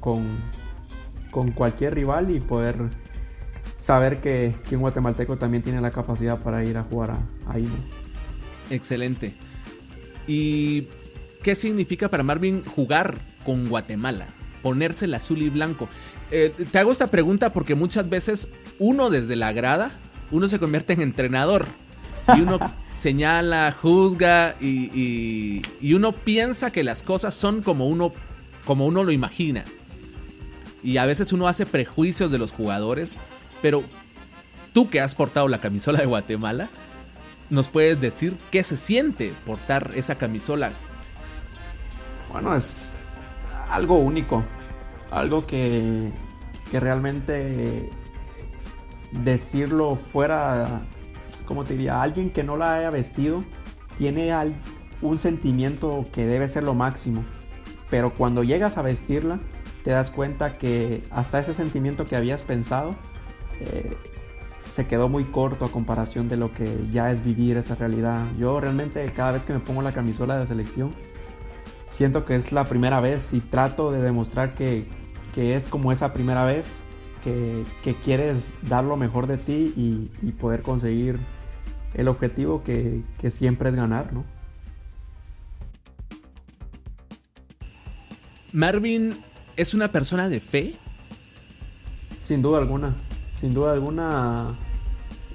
con, 0.00 0.26
con 1.30 1.52
cualquier 1.52 1.94
rival 1.94 2.30
y 2.30 2.40
poder 2.40 2.76
saber 3.78 4.20
que, 4.20 4.54
que, 4.68 4.76
un 4.76 4.82
guatemalteco 4.82 5.36
también 5.36 5.62
tiene 5.62 5.80
la 5.80 5.90
capacidad 5.90 6.38
para 6.38 6.64
ir 6.64 6.76
a 6.76 6.82
jugar 6.82 7.16
ahí. 7.46 7.68
Excelente. 8.70 9.34
¿Y 10.26 10.86
qué 11.42 11.54
significa 11.54 12.08
para 12.08 12.22
Marvin 12.22 12.62
jugar 12.64 13.18
con 13.44 13.68
Guatemala? 13.68 14.26
Ponerse 14.62 15.06
el 15.06 15.14
azul 15.14 15.42
y 15.42 15.48
blanco. 15.48 15.88
Eh, 16.30 16.52
te 16.70 16.78
hago 16.78 16.92
esta 16.92 17.08
pregunta 17.08 17.52
porque 17.52 17.74
muchas 17.74 18.08
veces 18.08 18.50
uno 18.78 19.10
desde 19.10 19.36
la 19.36 19.52
grada, 19.52 19.90
uno 20.30 20.46
se 20.48 20.58
convierte 20.58 20.92
en 20.92 21.00
entrenador. 21.00 21.66
Y 22.36 22.42
uno 22.42 22.58
señala, 22.94 23.72
juzga 23.72 24.54
y, 24.60 25.62
y, 25.80 25.94
uno 25.94 26.12
piensa 26.12 26.70
que 26.70 26.84
las 26.84 27.02
cosas 27.02 27.34
son 27.34 27.62
como 27.62 27.86
uno, 27.86 28.12
como 28.64 28.86
uno 28.86 29.02
lo 29.02 29.10
imagina. 29.10 29.64
Y 30.82 30.96
a 30.96 31.06
veces 31.06 31.32
uno 31.32 31.46
hace 31.48 31.66
prejuicios 31.66 32.30
de 32.30 32.38
los 32.38 32.52
jugadores 32.52 33.20
pero 33.62 33.82
tú 34.72 34.88
que 34.88 35.00
has 35.00 35.14
portado 35.14 35.48
la 35.48 35.60
camisola 35.60 35.98
de 35.98 36.06
Guatemala, 36.06 36.68
¿nos 37.50 37.68
puedes 37.68 38.00
decir 38.00 38.36
qué 38.50 38.62
se 38.62 38.76
siente 38.76 39.32
portar 39.44 39.92
esa 39.94 40.16
camisola? 40.16 40.72
Bueno, 42.32 42.54
es 42.54 43.08
algo 43.68 43.98
único, 43.98 44.42
algo 45.10 45.46
que, 45.46 46.10
que 46.70 46.80
realmente 46.80 47.90
decirlo 49.12 49.96
fuera, 49.96 50.82
¿cómo 51.44 51.64
te 51.64 51.74
diría? 51.74 52.00
Alguien 52.00 52.30
que 52.30 52.44
no 52.44 52.56
la 52.56 52.76
haya 52.76 52.90
vestido 52.90 53.44
tiene 53.98 54.32
un 55.02 55.18
sentimiento 55.18 56.06
que 56.12 56.24
debe 56.24 56.48
ser 56.48 56.62
lo 56.62 56.74
máximo, 56.74 57.24
pero 57.90 58.10
cuando 58.14 58.44
llegas 58.44 58.78
a 58.78 58.82
vestirla 58.82 59.40
te 59.84 59.90
das 59.90 60.10
cuenta 60.10 60.58
que 60.58 61.02
hasta 61.10 61.40
ese 61.40 61.54
sentimiento 61.54 62.06
que 62.06 62.16
habías 62.16 62.42
pensado 62.42 62.94
eh, 63.60 63.96
se 64.64 64.86
quedó 64.86 65.08
muy 65.08 65.24
corto 65.24 65.64
a 65.64 65.72
comparación 65.72 66.28
de 66.28 66.36
lo 66.36 66.52
que 66.52 66.76
ya 66.92 67.10
es 67.10 67.24
vivir 67.24 67.56
esa 67.56 67.74
realidad. 67.74 68.24
Yo 68.38 68.60
realmente 68.60 69.10
cada 69.14 69.32
vez 69.32 69.44
que 69.44 69.52
me 69.52 69.60
pongo 69.60 69.82
la 69.82 69.92
camisola 69.92 70.38
de 70.38 70.46
selección, 70.46 70.92
siento 71.86 72.24
que 72.24 72.36
es 72.36 72.52
la 72.52 72.68
primera 72.68 73.00
vez 73.00 73.32
y 73.32 73.40
trato 73.40 73.90
de 73.90 74.00
demostrar 74.00 74.54
que, 74.54 74.84
es 75.36 75.68
como 75.68 75.92
esa 75.92 76.12
primera 76.12 76.44
vez 76.44 76.82
que, 77.24 77.64
quieres 78.04 78.56
dar 78.68 78.84
lo 78.84 78.96
mejor 78.96 79.26
de 79.26 79.38
ti 79.38 79.72
y, 79.76 80.32
poder 80.32 80.62
conseguir 80.62 81.18
el 81.94 82.08
objetivo 82.08 82.62
que, 82.62 83.02
que, 83.18 83.30
siempre 83.30 83.70
es 83.70 83.74
ganar, 83.74 84.12
¿no? 84.12 84.24
Marvin 88.52 89.16
es 89.60 89.74
una 89.74 89.88
persona 89.88 90.28
de 90.28 90.40
fe. 90.40 90.74
Sin 92.20 92.42
duda 92.42 92.58
alguna 92.58 92.94
sin 93.40 93.54
duda 93.54 93.72
alguna, 93.72 94.54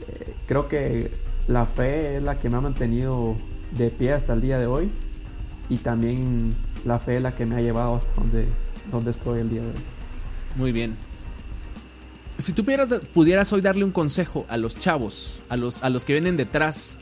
eh, 0.07 0.33
creo 0.45 0.67
que 0.67 1.09
la 1.47 1.65
fe 1.65 2.17
es 2.17 2.23
la 2.23 2.37
que 2.37 2.49
me 2.49 2.57
ha 2.57 2.61
mantenido 2.61 3.35
de 3.71 3.89
pie 3.89 4.13
hasta 4.13 4.33
el 4.33 4.41
día 4.41 4.59
de 4.59 4.67
hoy 4.67 4.91
y 5.69 5.77
también 5.77 6.55
la 6.85 6.99
fe 6.99 7.17
es 7.17 7.23
la 7.23 7.33
que 7.33 7.47
me 7.47 7.55
ha 7.55 7.61
llevado 7.61 7.95
hasta 7.95 8.13
donde, 8.21 8.47
donde 8.91 9.09
estoy 9.09 9.39
el 9.39 9.49
día 9.49 9.61
de 9.61 9.69
hoy. 9.69 9.83
Muy 10.55 10.71
bien. 10.71 10.95
Si 12.37 12.53
tú 12.53 12.63
pudieras, 13.13 13.53
hoy 13.53 13.61
darle 13.61 13.83
un 13.83 13.91
consejo 13.91 14.45
a 14.49 14.57
los 14.57 14.77
chavos, 14.77 15.39
a 15.49 15.57
los, 15.57 15.81
a 15.81 15.89
los 15.89 16.05
que 16.05 16.13
vienen 16.13 16.37
detrás 16.37 16.99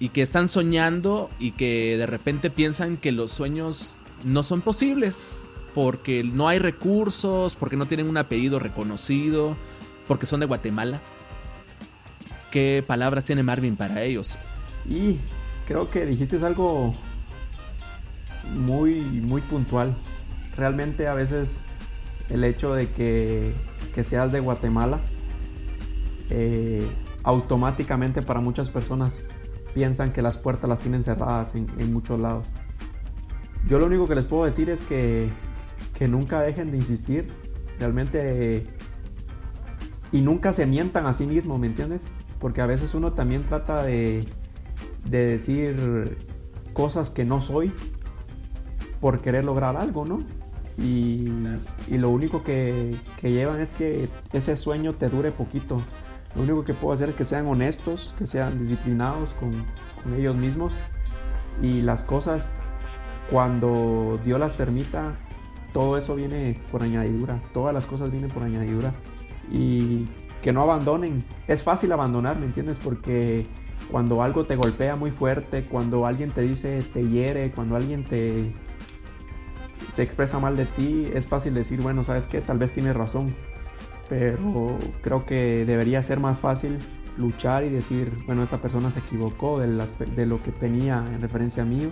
y 0.00 0.08
que 0.08 0.22
están 0.22 0.48
soñando 0.48 1.30
y 1.38 1.52
que 1.52 1.96
de 1.98 2.06
repente 2.06 2.50
piensan 2.50 2.96
que 2.96 3.12
los 3.12 3.30
sueños 3.30 3.96
no 4.24 4.42
son 4.42 4.60
posibles 4.60 5.42
porque 5.74 6.22
no 6.24 6.48
hay 6.48 6.58
recursos, 6.58 7.56
porque 7.56 7.76
no 7.76 7.86
tienen 7.86 8.08
un 8.08 8.16
apellido 8.16 8.58
reconocido, 8.58 9.56
porque 10.06 10.26
son 10.26 10.40
de 10.40 10.46
Guatemala. 10.46 11.00
¿Qué 12.50 12.84
palabras 12.86 13.24
tiene 13.24 13.42
Marvin 13.42 13.76
para 13.76 14.02
ellos? 14.02 14.36
Y 14.88 15.16
creo 15.66 15.90
que 15.90 16.04
dijiste 16.04 16.44
algo 16.44 16.94
muy, 18.54 19.00
muy 19.02 19.40
puntual. 19.40 19.94
Realmente 20.56 21.06
a 21.06 21.14
veces 21.14 21.60
el 22.28 22.44
hecho 22.44 22.74
de 22.74 22.88
que, 22.90 23.54
seas 24.02 24.32
de 24.32 24.40
Guatemala, 24.40 24.98
eh, 26.30 26.86
automáticamente 27.22 28.22
para 28.22 28.40
muchas 28.40 28.70
personas 28.70 29.24
piensan 29.74 30.12
que 30.12 30.22
las 30.22 30.38
puertas 30.38 30.68
las 30.68 30.80
tienen 30.80 31.04
cerradas 31.04 31.54
en, 31.54 31.92
muchos 31.92 32.18
lados. 32.18 32.46
Yo 33.68 33.78
lo 33.78 33.86
único 33.86 34.06
que 34.06 34.14
les 34.14 34.24
puedo 34.24 34.44
decir 34.44 34.70
es 34.70 34.80
que, 34.80 35.28
que 36.00 36.08
nunca 36.08 36.40
dejen 36.40 36.70
de 36.70 36.78
insistir. 36.78 37.28
Realmente 37.78 38.66
y 40.12 40.22
nunca 40.22 40.54
se 40.54 40.64
mientan 40.64 41.04
a 41.04 41.12
sí 41.12 41.26
mismos, 41.26 41.60
¿me 41.60 41.66
entiendes? 41.66 42.04
Porque 42.38 42.62
a 42.62 42.66
veces 42.66 42.94
uno 42.94 43.12
también 43.12 43.44
trata 43.44 43.82
de, 43.82 44.24
de 45.04 45.26
decir, 45.26 46.16
cosas 46.72 47.10
que 47.10 47.26
no 47.26 47.42
soy 47.42 47.70
por 49.02 49.20
querer 49.20 49.44
lograr 49.44 49.76
algo, 49.76 50.06
¿no? 50.06 50.20
Y, 50.78 51.28
lo 51.90 52.08
único 52.08 52.42
que, 52.42 52.96
llevan 53.22 53.60
es 53.60 53.70
que 53.70 54.08
ese 54.32 54.56
sueño 54.56 54.94
te 54.94 55.10
dure 55.10 55.32
poquito. 55.32 55.82
Lo 56.34 56.44
único 56.44 56.64
que 56.64 56.72
puedo 56.72 56.94
hacer 56.94 57.10
es 57.10 57.14
que 57.14 57.26
sean 57.26 57.46
honestos, 57.46 58.14
que 58.16 58.26
sean 58.26 58.58
disciplinados 58.58 59.30
con, 59.38 59.52
con 60.02 60.14
ellos 60.14 60.34
mismos 60.34 60.72
y 61.60 61.82
las 61.82 62.04
cosas 62.04 62.56
cuando 63.30 64.18
Dios 64.24 64.40
las 64.40 64.54
permita, 64.54 65.18
todo 65.72 65.96
eso 65.96 66.14
viene 66.14 66.56
por 66.70 66.82
añadidura, 66.82 67.38
todas 67.52 67.74
las 67.74 67.86
cosas 67.86 68.10
vienen 68.10 68.30
por 68.30 68.42
añadidura 68.42 68.92
y 69.52 70.06
que 70.42 70.52
no 70.52 70.62
abandonen. 70.62 71.24
Es 71.48 71.62
fácil 71.62 71.92
abandonar, 71.92 72.38
¿me 72.38 72.46
entiendes? 72.46 72.78
Porque 72.82 73.46
cuando 73.90 74.22
algo 74.22 74.44
te 74.44 74.56
golpea 74.56 74.96
muy 74.96 75.10
fuerte, 75.10 75.64
cuando 75.64 76.06
alguien 76.06 76.30
te 76.30 76.42
dice 76.42 76.82
te 76.92 77.06
hiere, 77.06 77.50
cuando 77.50 77.76
alguien 77.76 78.04
te 78.04 78.52
se 79.92 80.02
expresa 80.02 80.38
mal 80.38 80.56
de 80.56 80.66
ti, 80.66 81.10
es 81.14 81.28
fácil 81.28 81.54
decir, 81.54 81.80
bueno, 81.80 82.04
sabes 82.04 82.26
que 82.26 82.40
tal 82.40 82.58
vez 82.58 82.72
tienes 82.72 82.94
razón, 82.94 83.34
pero 84.08 84.78
creo 85.02 85.26
que 85.26 85.64
debería 85.66 86.00
ser 86.02 86.20
más 86.20 86.38
fácil 86.38 86.78
luchar 87.18 87.64
y 87.64 87.70
decir, 87.70 88.12
bueno, 88.26 88.44
esta 88.44 88.58
persona 88.58 88.92
se 88.92 89.00
equivocó 89.00 89.58
de, 89.58 89.84
de 90.14 90.26
lo 90.26 90.40
que 90.42 90.52
tenía 90.52 91.04
en 91.12 91.20
referencia 91.20 91.64
a 91.64 91.66
mí 91.66 91.90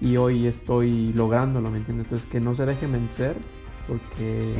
y 0.00 0.16
hoy 0.16 0.46
estoy 0.46 1.12
lográndolo, 1.14 1.70
¿me 1.70 1.78
entiendes? 1.78 2.06
Entonces 2.06 2.28
que 2.30 2.40
no 2.40 2.54
se 2.54 2.66
deje 2.66 2.86
vencer 2.86 3.36
porque 3.88 4.54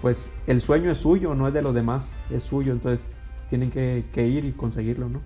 pues 0.00 0.32
el 0.46 0.60
sueño 0.60 0.90
es 0.90 0.98
suyo, 0.98 1.34
no 1.34 1.46
es 1.46 1.54
de 1.54 1.62
los 1.62 1.74
demás, 1.74 2.14
es 2.30 2.42
suyo, 2.42 2.72
entonces 2.72 3.06
tienen 3.48 3.70
que, 3.70 4.26
ir 4.26 4.44
y 4.44 4.52
conseguirlo, 4.52 5.08
¿no? 5.08 5.20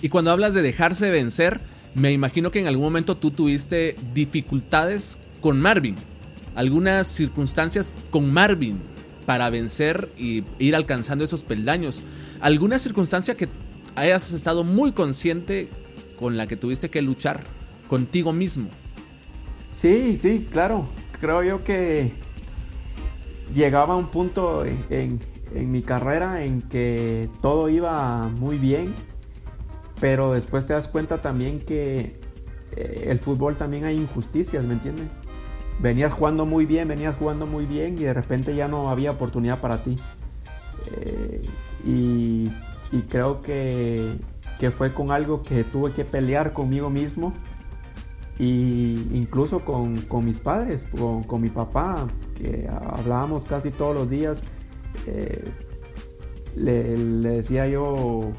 Y 0.00 0.08
cuando 0.08 0.30
hablas 0.30 0.54
de 0.54 0.62
dejarse 0.62 1.10
vencer, 1.10 1.60
me 1.94 2.12
imagino 2.12 2.50
que 2.50 2.60
en 2.60 2.66
algún 2.66 2.84
momento 2.84 3.16
tú 3.16 3.30
tuviste 3.30 3.96
dificultades 4.14 5.18
con 5.40 5.60
Marvin, 5.60 5.96
algunas 6.54 7.06
circunstancias 7.08 7.96
con 8.10 8.32
Marvin 8.32 8.80
para 9.26 9.50
vencer 9.50 10.08
y 10.16 10.44
ir 10.58 10.76
alcanzando 10.76 11.24
esos 11.24 11.42
peldaños. 11.42 12.02
¿Alguna 12.40 12.78
circunstancia 12.78 13.36
que 13.36 13.48
hayas 13.96 14.32
estado 14.32 14.64
muy 14.64 14.92
consciente 14.92 15.68
con 16.18 16.36
la 16.36 16.46
que 16.46 16.56
tuviste 16.56 16.90
que 16.90 17.02
luchar 17.02 17.42
contigo 17.88 18.32
mismo? 18.32 18.68
Sí, 19.70 20.16
sí, 20.16 20.46
claro. 20.50 20.86
Creo 21.20 21.42
yo 21.42 21.64
que 21.64 22.12
llegaba 23.54 23.94
a 23.94 23.96
un 23.96 24.08
punto 24.08 24.64
en, 24.64 25.20
mi 25.52 25.82
carrera 25.82 26.44
en 26.44 26.62
que 26.62 27.28
todo 27.40 27.68
iba 27.68 28.28
muy 28.28 28.58
bien, 28.58 28.94
pero 30.00 30.32
después 30.32 30.66
te 30.66 30.72
das 30.72 30.88
cuenta 30.88 31.22
también 31.22 31.60
que 31.60 32.20
eh, 32.76 33.04
el 33.06 33.18
fútbol 33.18 33.56
también 33.56 33.84
hay 33.84 33.96
injusticias, 33.96 34.64
¿me 34.64 34.74
entiendes? 34.74 35.06
Venías 35.80 36.12
jugando 36.12 36.44
muy 36.46 36.66
bien, 36.66 36.88
venías 36.88 37.16
jugando 37.16 37.46
muy 37.46 37.66
bien 37.66 37.98
y 37.98 38.04
de 38.04 38.14
repente 38.14 38.54
ya 38.54 38.68
no 38.68 38.90
había 38.90 39.12
oportunidad 39.12 39.60
para 39.60 39.82
ti. 39.82 39.98
Eh, 40.96 41.48
y 41.84 42.50
creo 43.08 43.42
que 43.42 44.16
que 44.64 44.70
fue 44.70 44.94
con 44.94 45.10
algo 45.10 45.42
que 45.42 45.62
tuve 45.62 45.92
que 45.92 46.06
pelear 46.06 46.54
conmigo 46.54 46.88
mismo 46.88 47.34
y 48.38 49.06
incluso 49.12 49.62
con, 49.62 50.06
mis 50.24 50.40
padres, 50.40 50.86
con, 50.90 51.42
mi 51.42 51.50
papá, 51.50 52.08
que 52.34 52.66
hablábamos 52.66 53.44
casi 53.44 53.70
todos 53.70 53.94
los 53.94 54.08
días, 54.08 54.44
eh, 55.06 55.44
le, 56.56 56.96
decía 57.34 57.68
yo, 57.68 58.32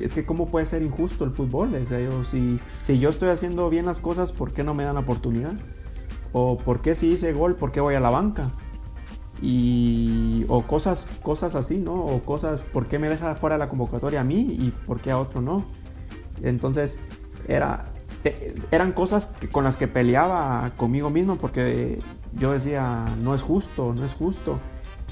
es 0.00 0.14
que 0.14 0.26
cómo 0.26 0.48
puede 0.48 0.66
ser 0.66 0.82
injusto 0.82 1.22
el 1.22 1.30
fútbol, 1.30 1.70
decía 1.70 2.00
yo, 2.00 2.24
si, 2.24 2.58
si 2.80 2.98
yo 2.98 3.08
estoy 3.08 3.28
haciendo 3.28 3.70
bien 3.70 3.86
las 3.86 4.00
cosas, 4.00 4.32
¿por 4.32 4.50
qué 4.50 4.64
no 4.64 4.74
me 4.74 4.82
dan 4.82 4.96
la 4.96 5.02
oportunidad? 5.02 5.52
O 6.32 6.58
¿por 6.58 6.80
qué 6.80 6.96
si 6.96 7.12
hice 7.12 7.32
gol, 7.32 7.54
por 7.54 7.70
qué 7.70 7.78
voy 7.78 7.94
a 7.94 8.00
la 8.00 8.10
banca? 8.10 8.50
Y 9.40 10.44
o 10.48 10.62
cosas 10.62 11.08
cosas 11.22 11.54
así 11.54 11.78
no 11.78 11.94
o 11.94 12.22
cosas 12.24 12.64
por 12.64 12.86
qué 12.86 12.98
me 12.98 13.08
deja 13.08 13.34
fuera 13.34 13.56
la 13.58 13.68
convocatoria 13.68 14.20
a 14.20 14.24
mí 14.24 14.56
y 14.58 14.70
por 14.86 15.00
qué 15.00 15.10
a 15.10 15.18
otro 15.18 15.40
no 15.40 15.64
entonces 16.42 17.00
era 17.46 17.86
eh, 18.24 18.54
eran 18.72 18.92
cosas 18.92 19.34
con 19.52 19.62
las 19.64 19.76
que 19.76 19.86
peleaba 19.86 20.72
conmigo 20.76 21.10
mismo 21.10 21.36
porque 21.36 22.00
yo 22.32 22.52
decía 22.52 23.14
no 23.22 23.34
es 23.34 23.42
justo 23.42 23.94
no 23.94 24.04
es 24.04 24.14
justo 24.14 24.58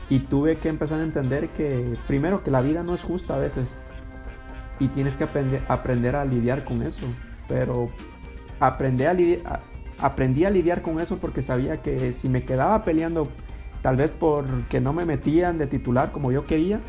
y 0.08 0.20
tuve 0.20 0.56
que 0.58 0.68
empezar 0.68 1.00
a 1.00 1.02
entender 1.02 1.48
que 1.48 1.96
primero 2.06 2.44
que 2.44 2.50
la 2.50 2.60
vida 2.60 2.82
no 2.82 2.94
es 2.94 3.02
justa 3.02 3.34
a 3.34 3.38
veces. 3.38 3.74
Y 4.78 4.88
tienes 4.88 5.14
que 5.14 5.24
aprender, 5.24 5.62
aprender 5.68 6.16
a 6.16 6.24
lidiar 6.24 6.64
con 6.64 6.82
eso. 6.82 7.06
Pero 7.48 7.88
aprendí 8.60 9.04
a, 9.04 9.14
lidiar, 9.14 9.60
aprendí 9.98 10.44
a 10.44 10.50
lidiar 10.50 10.82
con 10.82 11.00
eso 11.00 11.18
porque 11.18 11.42
sabía 11.42 11.82
que 11.82 12.12
si 12.12 12.28
me 12.28 12.44
quedaba 12.44 12.84
peleando 12.84 13.28
tal 13.82 13.96
vez 13.96 14.12
porque 14.12 14.80
no 14.80 14.92
me 14.92 15.04
metían 15.04 15.58
de 15.58 15.66
titular 15.66 16.12
como 16.12 16.32
yo 16.32 16.46
quería, 16.46 16.80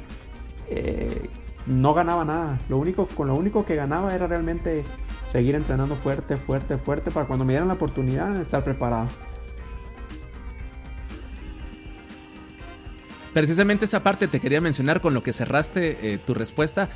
eh, 0.69 1.30
no 1.65 1.93
ganaba 1.93 2.26
nada. 2.26 2.60
Lo 2.69 2.78
único, 2.78 3.08
con 3.08 3.28
lo 3.28 3.36
único 3.36 3.65
que 3.65 3.76
ganaba 3.76 4.15
era 4.15 4.28
realmente 4.28 4.84
seguir 5.26 5.56
entrenando 5.56 5.95
fuerte, 5.95 6.38
fuerte, 6.38 6.78
fuerte 6.78 7.12
para 7.12 7.28
cuando 7.28 7.45
me 7.45 7.54
dieran 7.54 7.67
la 7.67 7.76
oportunidad 7.76 8.36
estar 8.39 8.63
preparado. 8.63 9.08
Precisamente 13.34 13.86
esa 13.86 14.02
parte 14.02 14.28
te 14.28 14.39
quería 14.39 14.62
mencionar 14.62 15.00
con 15.00 15.13
lo 15.13 15.21
que 15.21 15.32
cerraste 15.34 16.13
eh, 16.13 16.17
tu 16.17 16.34
respuesta. 16.34 16.89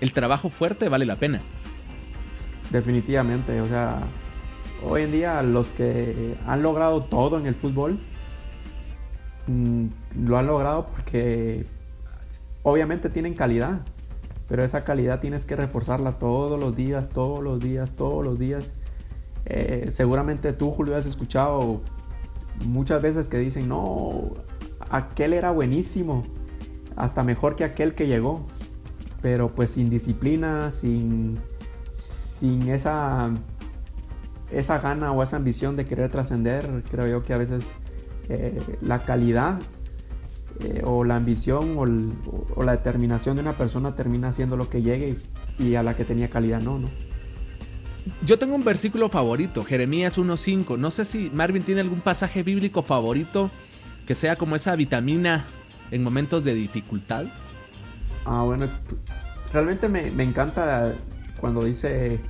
El 0.00 0.12
trabajo 0.12 0.48
fuerte 0.48 0.88
vale 0.88 1.04
la 1.04 1.16
pena. 1.16 1.40
Definitivamente, 2.70 3.60
o 3.60 3.68
sea, 3.68 3.98
hoy 4.88 5.02
en 5.02 5.12
día 5.12 5.42
los 5.42 5.66
que 5.66 6.34
han 6.46 6.62
logrado 6.62 7.02
todo 7.02 7.38
en 7.38 7.46
el 7.46 7.54
fútbol, 7.54 7.98
Mm, 9.46 9.86
lo 10.24 10.38
han 10.38 10.46
logrado 10.46 10.86
porque 10.86 11.66
obviamente 12.62 13.08
tienen 13.08 13.34
calidad, 13.34 13.80
pero 14.48 14.62
esa 14.62 14.84
calidad 14.84 15.20
tienes 15.20 15.44
que 15.44 15.56
reforzarla 15.56 16.18
todos 16.18 16.58
los 16.58 16.76
días, 16.76 17.08
todos 17.08 17.42
los 17.42 17.60
días, 17.60 17.92
todos 17.92 18.24
los 18.24 18.38
días. 18.38 18.70
Eh, 19.46 19.88
seguramente 19.90 20.52
tú, 20.52 20.70
Julio, 20.70 20.96
has 20.96 21.06
escuchado 21.06 21.80
muchas 22.64 23.02
veces 23.02 23.28
que 23.28 23.38
dicen, 23.38 23.68
no, 23.68 24.30
aquel 24.90 25.32
era 25.32 25.50
buenísimo, 25.50 26.22
hasta 26.96 27.22
mejor 27.24 27.56
que 27.56 27.64
aquel 27.64 27.94
que 27.94 28.06
llegó, 28.06 28.46
pero 29.20 29.48
pues 29.48 29.70
sin 29.70 29.90
disciplina, 29.90 30.70
sin, 30.70 31.38
sin 31.90 32.68
esa, 32.68 33.30
esa 34.52 34.78
gana 34.78 35.12
o 35.12 35.22
esa 35.22 35.36
ambición 35.36 35.76
de 35.76 35.86
querer 35.86 36.10
trascender, 36.10 36.84
creo 36.90 37.06
yo 37.06 37.22
que 37.24 37.32
a 37.32 37.38
veces 37.38 37.76
eh, 38.34 38.78
la 38.80 39.04
calidad 39.04 39.60
eh, 40.60 40.82
o 40.84 41.04
la 41.04 41.16
ambición 41.16 41.76
o, 41.76 42.62
la 42.62 42.72
determinación 42.72 43.36
de 43.36 43.42
una 43.42 43.54
persona 43.54 43.96
termina 43.96 44.28
haciendo 44.28 44.56
lo 44.56 44.68
que 44.68 44.82
llegue 44.82 45.16
y, 45.58 45.74
a 45.74 45.82
la 45.82 45.96
que 45.96 46.04
tenía 46.04 46.28
calidad 46.28 46.60
no, 46.60 46.78
¿no? 46.78 46.88
Yo 48.24 48.38
tengo 48.38 48.56
un 48.56 48.64
versículo 48.64 49.08
favorito, 49.08 49.64
Jeremías 49.64 50.18
1.5. 50.18 50.76
No 50.76 50.90
sé 50.90 51.04
si 51.04 51.30
Marvin 51.30 51.62
tiene 51.62 51.80
algún 51.80 52.00
pasaje 52.00 52.42
bíblico 52.42 52.82
favorito 52.82 53.50
que 54.06 54.14
sea 54.14 54.36
como 54.36 54.56
esa 54.56 54.74
vitamina 54.74 55.46
en 55.90 56.02
momentos 56.02 56.44
de 56.44 56.54
dificultad. 56.54 57.26
Ah, 58.24 58.42
bueno, 58.42 58.68
realmente 59.52 59.88
me, 59.88 60.10
me 60.10 60.24
encanta 60.24 60.94
cuando 61.40 61.64
dice, 61.64 62.20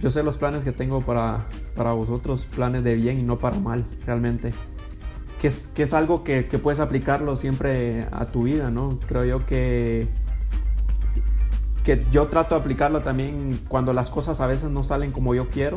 yo 0.00 0.10
sé 0.10 0.22
los 0.22 0.36
planes 0.36 0.64
que 0.64 0.72
tengo 0.72 1.00
para, 1.00 1.46
para 1.74 1.92
vosotros, 1.92 2.46
planes 2.54 2.84
de 2.84 2.94
bien 2.94 3.18
y 3.18 3.22
no 3.22 3.38
para 3.38 3.58
mal, 3.58 3.84
realmente 4.06 4.52
que 5.74 5.82
es, 5.82 5.92
algo 5.92 6.24
que, 6.24 6.42
puedes 6.42 6.80
aplicarlo 6.80 7.36
siempre 7.36 8.06
a 8.12 8.24
tu 8.24 8.44
vida, 8.44 8.70
¿no? 8.70 8.98
Creo 9.06 9.24
yo 9.26 9.44
que, 9.44 10.08
que 11.82 12.02
yo 12.10 12.28
trato 12.28 12.54
de 12.54 12.62
aplicarlo 12.62 13.00
también 13.00 13.60
cuando 13.68 13.92
las 13.92 14.08
cosas 14.08 14.40
a 14.40 14.46
veces 14.46 14.70
no 14.70 14.84
salen 14.84 15.12
como 15.12 15.34
yo 15.34 15.50
quiero 15.50 15.76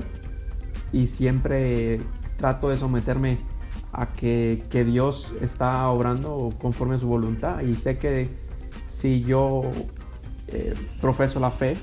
y 0.94 1.08
siempre 1.08 2.00
trato 2.38 2.70
de 2.70 2.78
someterme 2.78 3.40
a 3.92 4.14
que, 4.14 4.64
Dios 4.86 5.34
está 5.42 5.90
obrando 5.90 6.54
conforme 6.62 6.96
a 6.96 7.00
su 7.00 7.08
voluntad 7.08 7.60
y 7.60 7.76
sé 7.76 7.98
que 7.98 8.30
si 8.88 9.22
yo 9.24 9.64
eh, 10.48 10.76
profeso 11.02 11.42
la 11.42 11.52
fe, 11.52 11.76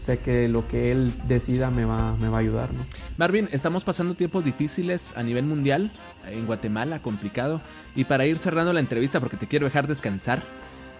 sé 0.00 0.18
que 0.18 0.48
lo 0.48 0.66
que 0.66 0.90
él 0.90 1.12
decida 1.28 1.70
me 1.70 1.84
va, 1.84 2.16
me 2.16 2.28
va 2.28 2.38
a 2.38 2.40
ayudar. 2.40 2.72
¿no? 2.72 2.84
Marvin, 3.18 3.48
estamos 3.52 3.84
pasando 3.84 4.14
tiempos 4.14 4.42
difíciles 4.44 5.14
a 5.16 5.22
nivel 5.22 5.44
mundial, 5.44 5.92
en 6.26 6.46
Guatemala, 6.46 7.02
complicado. 7.02 7.60
Y 7.94 8.04
para 8.04 8.24
ir 8.24 8.38
cerrando 8.38 8.72
la 8.72 8.80
entrevista, 8.80 9.20
porque 9.20 9.36
te 9.36 9.46
quiero 9.46 9.66
dejar 9.66 9.86
descansar, 9.86 10.42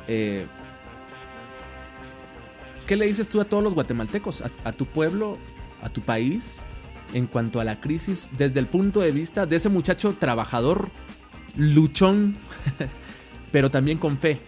eh, 0.06 0.46
¿qué 2.86 2.96
le 2.96 3.06
dices 3.06 3.28
tú 3.28 3.40
a 3.40 3.46
todos 3.46 3.64
los 3.64 3.74
guatemaltecos, 3.74 4.44
a, 4.64 4.72
tu 4.72 4.84
pueblo, 4.84 5.38
a 5.82 5.88
tu 5.88 6.02
país, 6.02 6.60
en 7.14 7.26
cuanto 7.26 7.60
a 7.60 7.64
la 7.64 7.80
crisis, 7.80 8.30
desde 8.36 8.60
el 8.60 8.66
punto 8.66 9.00
de 9.00 9.12
vista 9.12 9.46
de 9.46 9.56
ese 9.56 9.70
muchacho 9.70 10.14
trabajador, 10.18 10.90
luchón, 11.56 12.36
pero 13.50 13.70
también 13.70 13.96
con 13.96 14.18
fe? 14.18 14.38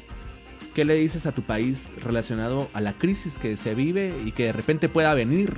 ¿Qué 0.74 0.84
le 0.84 0.94
dices 0.94 1.26
a 1.26 1.32
tu 1.32 1.42
país 1.42 1.92
relacionado 2.02 2.68
a 2.72 2.80
la 2.80 2.92
crisis 2.92 3.38
que 3.38 3.56
se 3.56 3.74
vive 3.74 4.14
y 4.24 4.32
que 4.32 4.44
de 4.44 4.52
repente 4.52 4.88
pueda 4.88 5.14
venir 5.14 5.54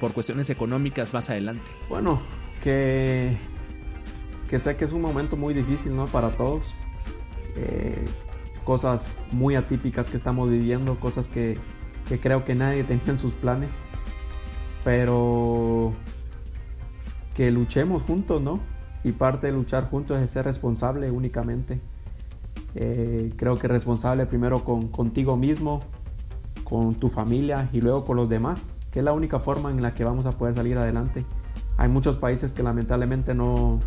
por 0.00 0.12
cuestiones 0.12 0.50
económicas 0.50 1.12
más 1.12 1.30
adelante? 1.30 1.62
Bueno, 1.88 2.20
que, 2.62 3.36
que 4.50 4.58
sé 4.60 4.76
que 4.76 4.84
es 4.84 4.92
un 4.92 5.02
momento 5.02 5.36
muy 5.36 5.54
difícil 5.54 5.94
¿no? 5.94 6.06
para 6.06 6.30
todos. 6.30 6.64
Eh, 7.56 8.06
cosas 8.64 9.20
muy 9.32 9.54
atípicas 9.54 10.08
que 10.08 10.16
estamos 10.16 10.50
viviendo, 10.50 10.96
cosas 10.96 11.26
que, 11.26 11.56
que 12.08 12.18
creo 12.18 12.44
que 12.44 12.54
nadie 12.54 12.84
tenía 12.84 13.04
en 13.08 13.18
sus 13.18 13.32
planes. 13.34 13.74
Pero 14.84 15.92
que 17.36 17.50
luchemos 17.50 18.02
juntos, 18.02 18.42
¿no? 18.42 18.60
Y 19.04 19.12
parte 19.12 19.46
de 19.46 19.52
luchar 19.52 19.88
juntos 19.88 20.20
es 20.20 20.30
ser 20.30 20.44
responsable 20.44 21.10
únicamente. 21.10 21.80
Eh, 22.80 23.32
creo 23.34 23.58
que 23.58 23.66
responsable 23.66 24.24
primero 24.26 24.62
con, 24.62 24.86
contigo 24.86 25.36
mismo, 25.36 25.82
con 26.62 26.94
tu 26.94 27.08
familia 27.08 27.68
y 27.72 27.80
luego 27.80 28.06
con 28.06 28.16
los 28.16 28.28
demás, 28.28 28.70
que 28.92 29.00
es 29.00 29.04
la 29.04 29.12
única 29.12 29.40
forma 29.40 29.72
en 29.72 29.82
la 29.82 29.94
que 29.94 30.04
vamos 30.04 30.26
a 30.26 30.30
poder 30.30 30.54
salir 30.54 30.78
adelante. 30.78 31.24
Hay 31.76 31.88
muchos 31.88 32.18
países 32.18 32.52
que 32.52 32.62
lamentablemente 32.62 33.34
no, 33.34 33.80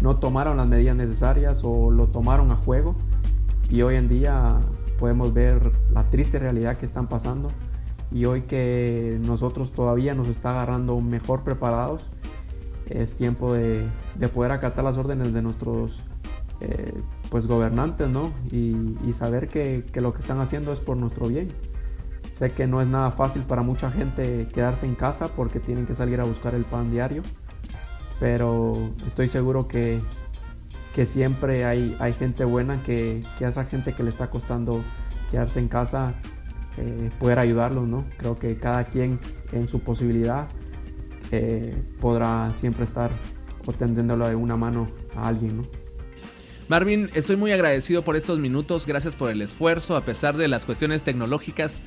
no 0.00 0.18
tomaron 0.18 0.58
las 0.58 0.68
medidas 0.68 0.94
necesarias 0.94 1.62
o 1.64 1.90
lo 1.90 2.06
tomaron 2.06 2.52
a 2.52 2.56
juego 2.56 2.94
y 3.68 3.82
hoy 3.82 3.96
en 3.96 4.08
día 4.08 4.60
podemos 5.00 5.34
ver 5.34 5.72
la 5.90 6.08
triste 6.08 6.38
realidad 6.38 6.78
que 6.78 6.86
están 6.86 7.08
pasando 7.08 7.48
y 8.12 8.26
hoy 8.26 8.42
que 8.42 9.18
nosotros 9.22 9.72
todavía 9.72 10.14
nos 10.14 10.28
está 10.28 10.50
agarrando 10.50 11.00
mejor 11.00 11.42
preparados, 11.42 12.04
es 12.88 13.16
tiempo 13.16 13.54
de, 13.54 13.84
de 14.14 14.28
poder 14.28 14.52
acatar 14.52 14.84
las 14.84 14.96
órdenes 14.98 15.32
de 15.32 15.42
nuestros 15.42 16.00
eh, 16.60 16.94
pues 17.30 17.46
gobernantes, 17.46 18.08
¿no? 18.08 18.32
Y, 18.50 19.12
saber 19.12 19.48
que, 19.48 19.84
lo 19.94 20.12
que 20.12 20.20
están 20.20 20.40
haciendo 20.40 20.72
es 20.72 20.80
por 20.80 20.96
nuestro 20.96 21.28
bien. 21.28 21.48
Sé 22.30 22.52
que 22.52 22.66
no 22.66 22.82
es 22.82 22.88
nada 22.88 23.10
fácil 23.10 23.42
para 23.42 23.62
mucha 23.62 23.90
gente 23.90 24.46
quedarse 24.52 24.86
en 24.86 24.94
casa 24.94 25.28
porque 25.28 25.58
tienen 25.58 25.86
que 25.86 25.94
salir 25.94 26.20
a 26.20 26.24
buscar 26.24 26.54
el 26.54 26.64
pan 26.64 26.90
diario, 26.90 27.22
pero 28.20 28.90
estoy 29.06 29.28
seguro 29.28 29.66
que, 29.66 30.00
que 30.94 31.06
siempre 31.06 31.64
hay, 31.64 31.96
hay 31.98 32.12
gente 32.12 32.44
buena 32.44 32.82
que, 32.82 33.24
que 33.38 33.46
a 33.46 33.48
esa 33.48 33.64
gente 33.64 33.94
que 33.94 34.02
le 34.02 34.10
está 34.10 34.28
costando 34.28 34.82
quedarse 35.30 35.60
en 35.60 35.68
casa 35.68 36.14
eh, 36.78 37.10
poder 37.18 37.38
ayudarlos, 37.38 37.88
¿no? 37.88 38.04
Creo 38.18 38.38
que 38.38 38.58
cada 38.58 38.84
quien 38.84 39.18
en 39.52 39.66
su 39.66 39.80
posibilidad 39.80 40.46
eh, 41.32 41.74
podrá 42.00 42.52
siempre 42.52 42.84
estar 42.84 43.10
o 43.64 43.72
de 44.28 44.36
una 44.36 44.56
mano 44.56 44.86
a 45.16 45.26
alguien, 45.26 45.56
¿no? 45.56 45.85
Marvin, 46.68 47.10
estoy 47.14 47.36
muy 47.36 47.52
agradecido 47.52 48.02
por 48.02 48.16
estos 48.16 48.40
minutos, 48.40 48.86
gracias 48.86 49.14
por 49.14 49.30
el 49.30 49.40
esfuerzo, 49.40 49.96
a 49.96 50.04
pesar 50.04 50.36
de 50.36 50.48
las 50.48 50.64
cuestiones 50.64 51.04
tecnológicas 51.04 51.82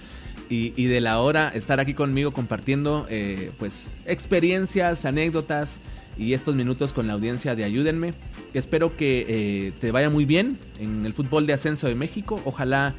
y, 0.50 0.86
de 0.86 1.02
la 1.02 1.20
hora, 1.20 1.50
estar 1.50 1.80
aquí 1.82 1.94
conmigo 1.94 2.32
compartiendo 2.32 3.06
eh, 3.10 3.52
pues 3.60 3.90
experiencias, 4.06 5.06
anécdotas 5.06 5.82
y 6.18 6.34
estos 6.34 6.56
minutos 6.56 6.94
con 6.94 7.08
la 7.08 7.14
audiencia 7.14 7.56
de 7.56 7.66
Ayúdenme. 7.66 8.14
Espero 8.54 8.96
que 8.96 9.26
eh, 9.28 9.74
te 9.80 9.92
vaya 9.92 10.10
muy 10.10 10.24
bien 10.24 10.58
en 10.80 11.06
el 11.06 11.14
fútbol 11.14 11.46
de 11.46 11.54
ascenso 11.54 11.88
de 11.88 11.96
México, 11.96 12.42
ojalá 12.46 12.96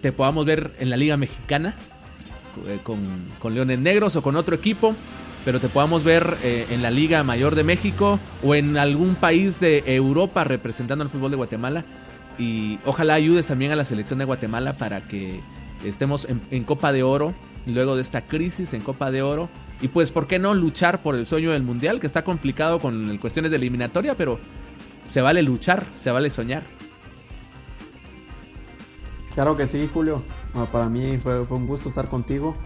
te 0.00 0.10
podamos 0.10 0.44
ver 0.44 0.72
en 0.80 0.90
la 0.90 0.96
Liga 0.96 1.16
Mexicana 1.16 1.76
eh, 2.66 2.78
con 2.84 3.54
Leones 3.54 3.78
Negros 3.78 4.16
o 4.16 4.22
con 4.22 4.34
otro 4.34 4.56
equipo 4.56 4.94
pero 5.44 5.60
te 5.60 5.68
podamos 5.68 6.04
ver 6.04 6.36
eh, 6.42 6.66
en 6.70 6.82
la 6.82 6.90
Liga 6.90 7.22
Mayor 7.24 7.54
de 7.54 7.64
México 7.64 8.18
o 8.42 8.54
en 8.54 8.76
algún 8.76 9.14
país 9.14 9.60
de 9.60 9.82
Europa 9.86 10.44
representando 10.44 11.02
al 11.02 11.10
fútbol 11.10 11.30
de 11.30 11.36
Guatemala. 11.36 11.84
Y 12.38 12.78
ojalá 12.84 13.14
ayudes 13.14 13.46
también 13.46 13.72
a 13.72 13.76
la 13.76 13.84
selección 13.84 14.18
de 14.18 14.24
Guatemala 14.24 14.78
para 14.78 15.06
que 15.06 15.40
estemos 15.84 16.28
en, 16.50 16.64
Copa 16.64 16.92
de 16.92 17.02
Oro, 17.02 17.34
luego 17.66 17.96
de 17.96 18.02
esta 18.02 18.22
crisis 18.22 18.72
en 18.72 18.82
Copa 18.82 19.10
de 19.10 19.22
Oro. 19.22 19.48
Y 19.80 19.88
pues, 19.88 20.12
¿por 20.12 20.26
qué 20.26 20.38
no 20.38 20.54
luchar 20.54 21.02
por 21.02 21.16
el 21.16 21.26
sueño 21.26 21.50
del 21.50 21.62
Mundial? 21.62 21.98
Que 21.98 22.06
está 22.06 22.22
complicado 22.22 22.78
con 22.78 23.18
cuestiones 23.18 23.50
de 23.50 23.56
eliminatoria, 23.56 24.16
pero 24.16 24.38
se 25.08 25.20
vale 25.20 25.42
luchar, 25.42 25.84
se 25.94 26.10
vale 26.10 26.30
soñar. 26.30 26.62
Claro 29.34 29.56
que 29.56 29.66
sí, 29.66 29.88
Julio. 29.92 30.22
Bueno, 30.52 30.70
para 30.70 30.88
mí 30.88 31.18
fue 31.18 31.40
un 31.40 31.66
gusto 31.66 31.88
estar 31.88 32.08
contigo. 32.08 32.56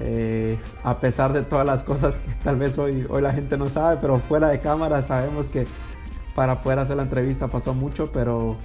Eh, 0.00 0.58
a 0.84 0.98
pesar 0.98 1.32
de 1.32 1.42
todas 1.42 1.66
las 1.66 1.82
cosas 1.82 2.16
que 2.16 2.30
tal 2.44 2.56
vez 2.56 2.78
hoy, 2.78 3.04
hoy 3.08 3.20
la 3.20 3.32
gente 3.32 3.56
no 3.56 3.68
sabe, 3.68 3.98
pero 4.00 4.20
fuera 4.20 4.48
de 4.48 4.60
cámara 4.60 5.02
sabemos 5.02 5.48
que 5.48 5.66
para 6.34 6.62
poder 6.62 6.78
hacer 6.78 6.96
la 6.96 7.02
entrevista 7.02 7.48
pasó 7.48 7.74
mucho, 7.74 8.12
pero 8.12 8.56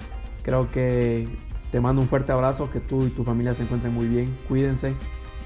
creo 0.43 0.69
que 0.69 1.27
te 1.71 1.81
mando 1.81 2.01
un 2.01 2.07
fuerte 2.07 2.31
abrazo, 2.31 2.69
que 2.69 2.79
tú 2.79 3.07
y 3.07 3.09
tu 3.09 3.23
familia 3.23 3.55
se 3.55 3.63
encuentren 3.63 3.93
muy 3.93 4.07
bien, 4.07 4.37
cuídense 4.47 4.93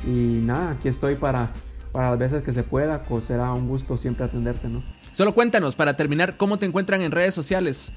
y 0.05 0.41
nada, 0.43 0.71
aquí 0.71 0.89
estoy 0.89 1.15
para, 1.15 1.51
para 1.93 2.09
las 2.09 2.19
veces 2.19 2.43
que 2.43 2.51
se 2.51 2.63
pueda, 2.63 3.03
pues 3.03 3.25
será 3.25 3.53
un 3.53 3.69
gusto 3.69 3.95
siempre 3.95 4.25
atenderte, 4.25 4.67
¿no? 4.67 4.83
Solo 5.13 5.33
cuéntanos, 5.33 5.75
para 5.75 5.95
terminar, 5.95 6.35
¿cómo 6.35 6.59
te 6.59 6.65
encuentran 6.65 7.01
en 7.01 7.11
redes 7.11 7.33
sociales? 7.33 7.93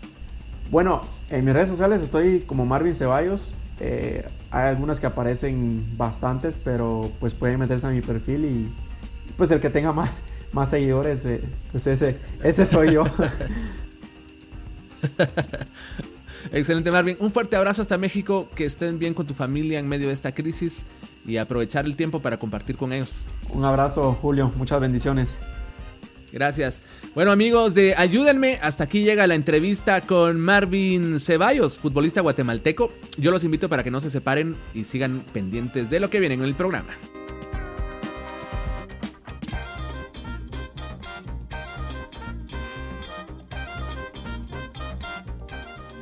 Bueno, 0.71 1.03
en 1.29 1.45
mis 1.45 1.53
redes 1.53 1.69
sociales 1.69 2.01
estoy 2.01 2.41
como 2.41 2.65
Marvin 2.65 2.95
Ceballos, 2.95 3.55
eh, 3.81 4.25
hay 4.51 4.69
algunas 4.69 5.01
que 5.01 5.07
aparecen 5.07 5.85
bastantes, 5.97 6.59
pero 6.63 7.11
pues 7.19 7.35
pueden 7.35 7.59
meterse 7.59 7.87
a 7.87 7.91
mi 7.91 8.03
perfil 8.03 8.45
y 8.45 8.69
pues 9.37 9.51
el 9.51 9.61
que 9.61 9.71
tenga 9.71 9.93
más, 9.93 10.21
más 10.53 10.69
seguidores, 10.69 11.25
eh, 11.25 11.41
pues 11.73 11.87
ese, 11.87 12.17
ese 12.43 12.67
soy 12.67 12.93
yo. 12.93 13.05
Excelente 16.53 16.91
Marvin, 16.91 17.17
un 17.21 17.31
fuerte 17.31 17.57
abrazo 17.57 17.83
hasta 17.83 17.97
México, 17.99 18.49
que 18.55 18.65
estén 18.65 18.99
bien 18.99 19.15
con 19.15 19.27
tu 19.27 19.35
familia 19.35 19.79
en 19.79 19.89
medio 19.89 20.09
de 20.09 20.15
esta 20.15 20.33
crisis 20.33 20.87
y 21.27 21.37
aprovechar 21.37 21.85
el 21.85 21.97
tiempo 21.97 22.21
para 22.21 22.39
compartir 22.39 22.77
con 22.77 22.93
ellos. 22.93 23.27
Un 23.51 23.65
abrazo 23.65 24.13
Julio, 24.15 24.53
muchas 24.57 24.81
bendiciones. 24.81 25.39
Gracias. 26.33 26.83
Bueno 27.15 27.33
amigos 27.33 27.75
de 27.75 27.95
Ayúdenme, 27.97 28.59
hasta 28.63 28.85
aquí 28.85 29.03
llega 29.03 29.27
la 29.27 29.35
entrevista 29.35 30.01
con 30.01 30.41
Marvin 30.41 31.21
Ceballos, 31.21 31.79
futbolista 31.79 32.21
guatemalteco. 32.21 32.93
Yo 33.19 33.31
los 33.31 33.45
invito 33.45 33.69
para 33.69 33.83
que 33.83 33.91
no 33.91 34.01
se 34.01 34.11
separen 34.11 34.57
y 34.75 34.85
sigan 34.85 35.25
pendientes 35.33 35.91
de 35.91 36.01
lo 36.01 36.11
que 36.11 36.21
viene 36.21 36.35
en 36.35 36.43
el 36.43 36.55
programa. 36.55 36.91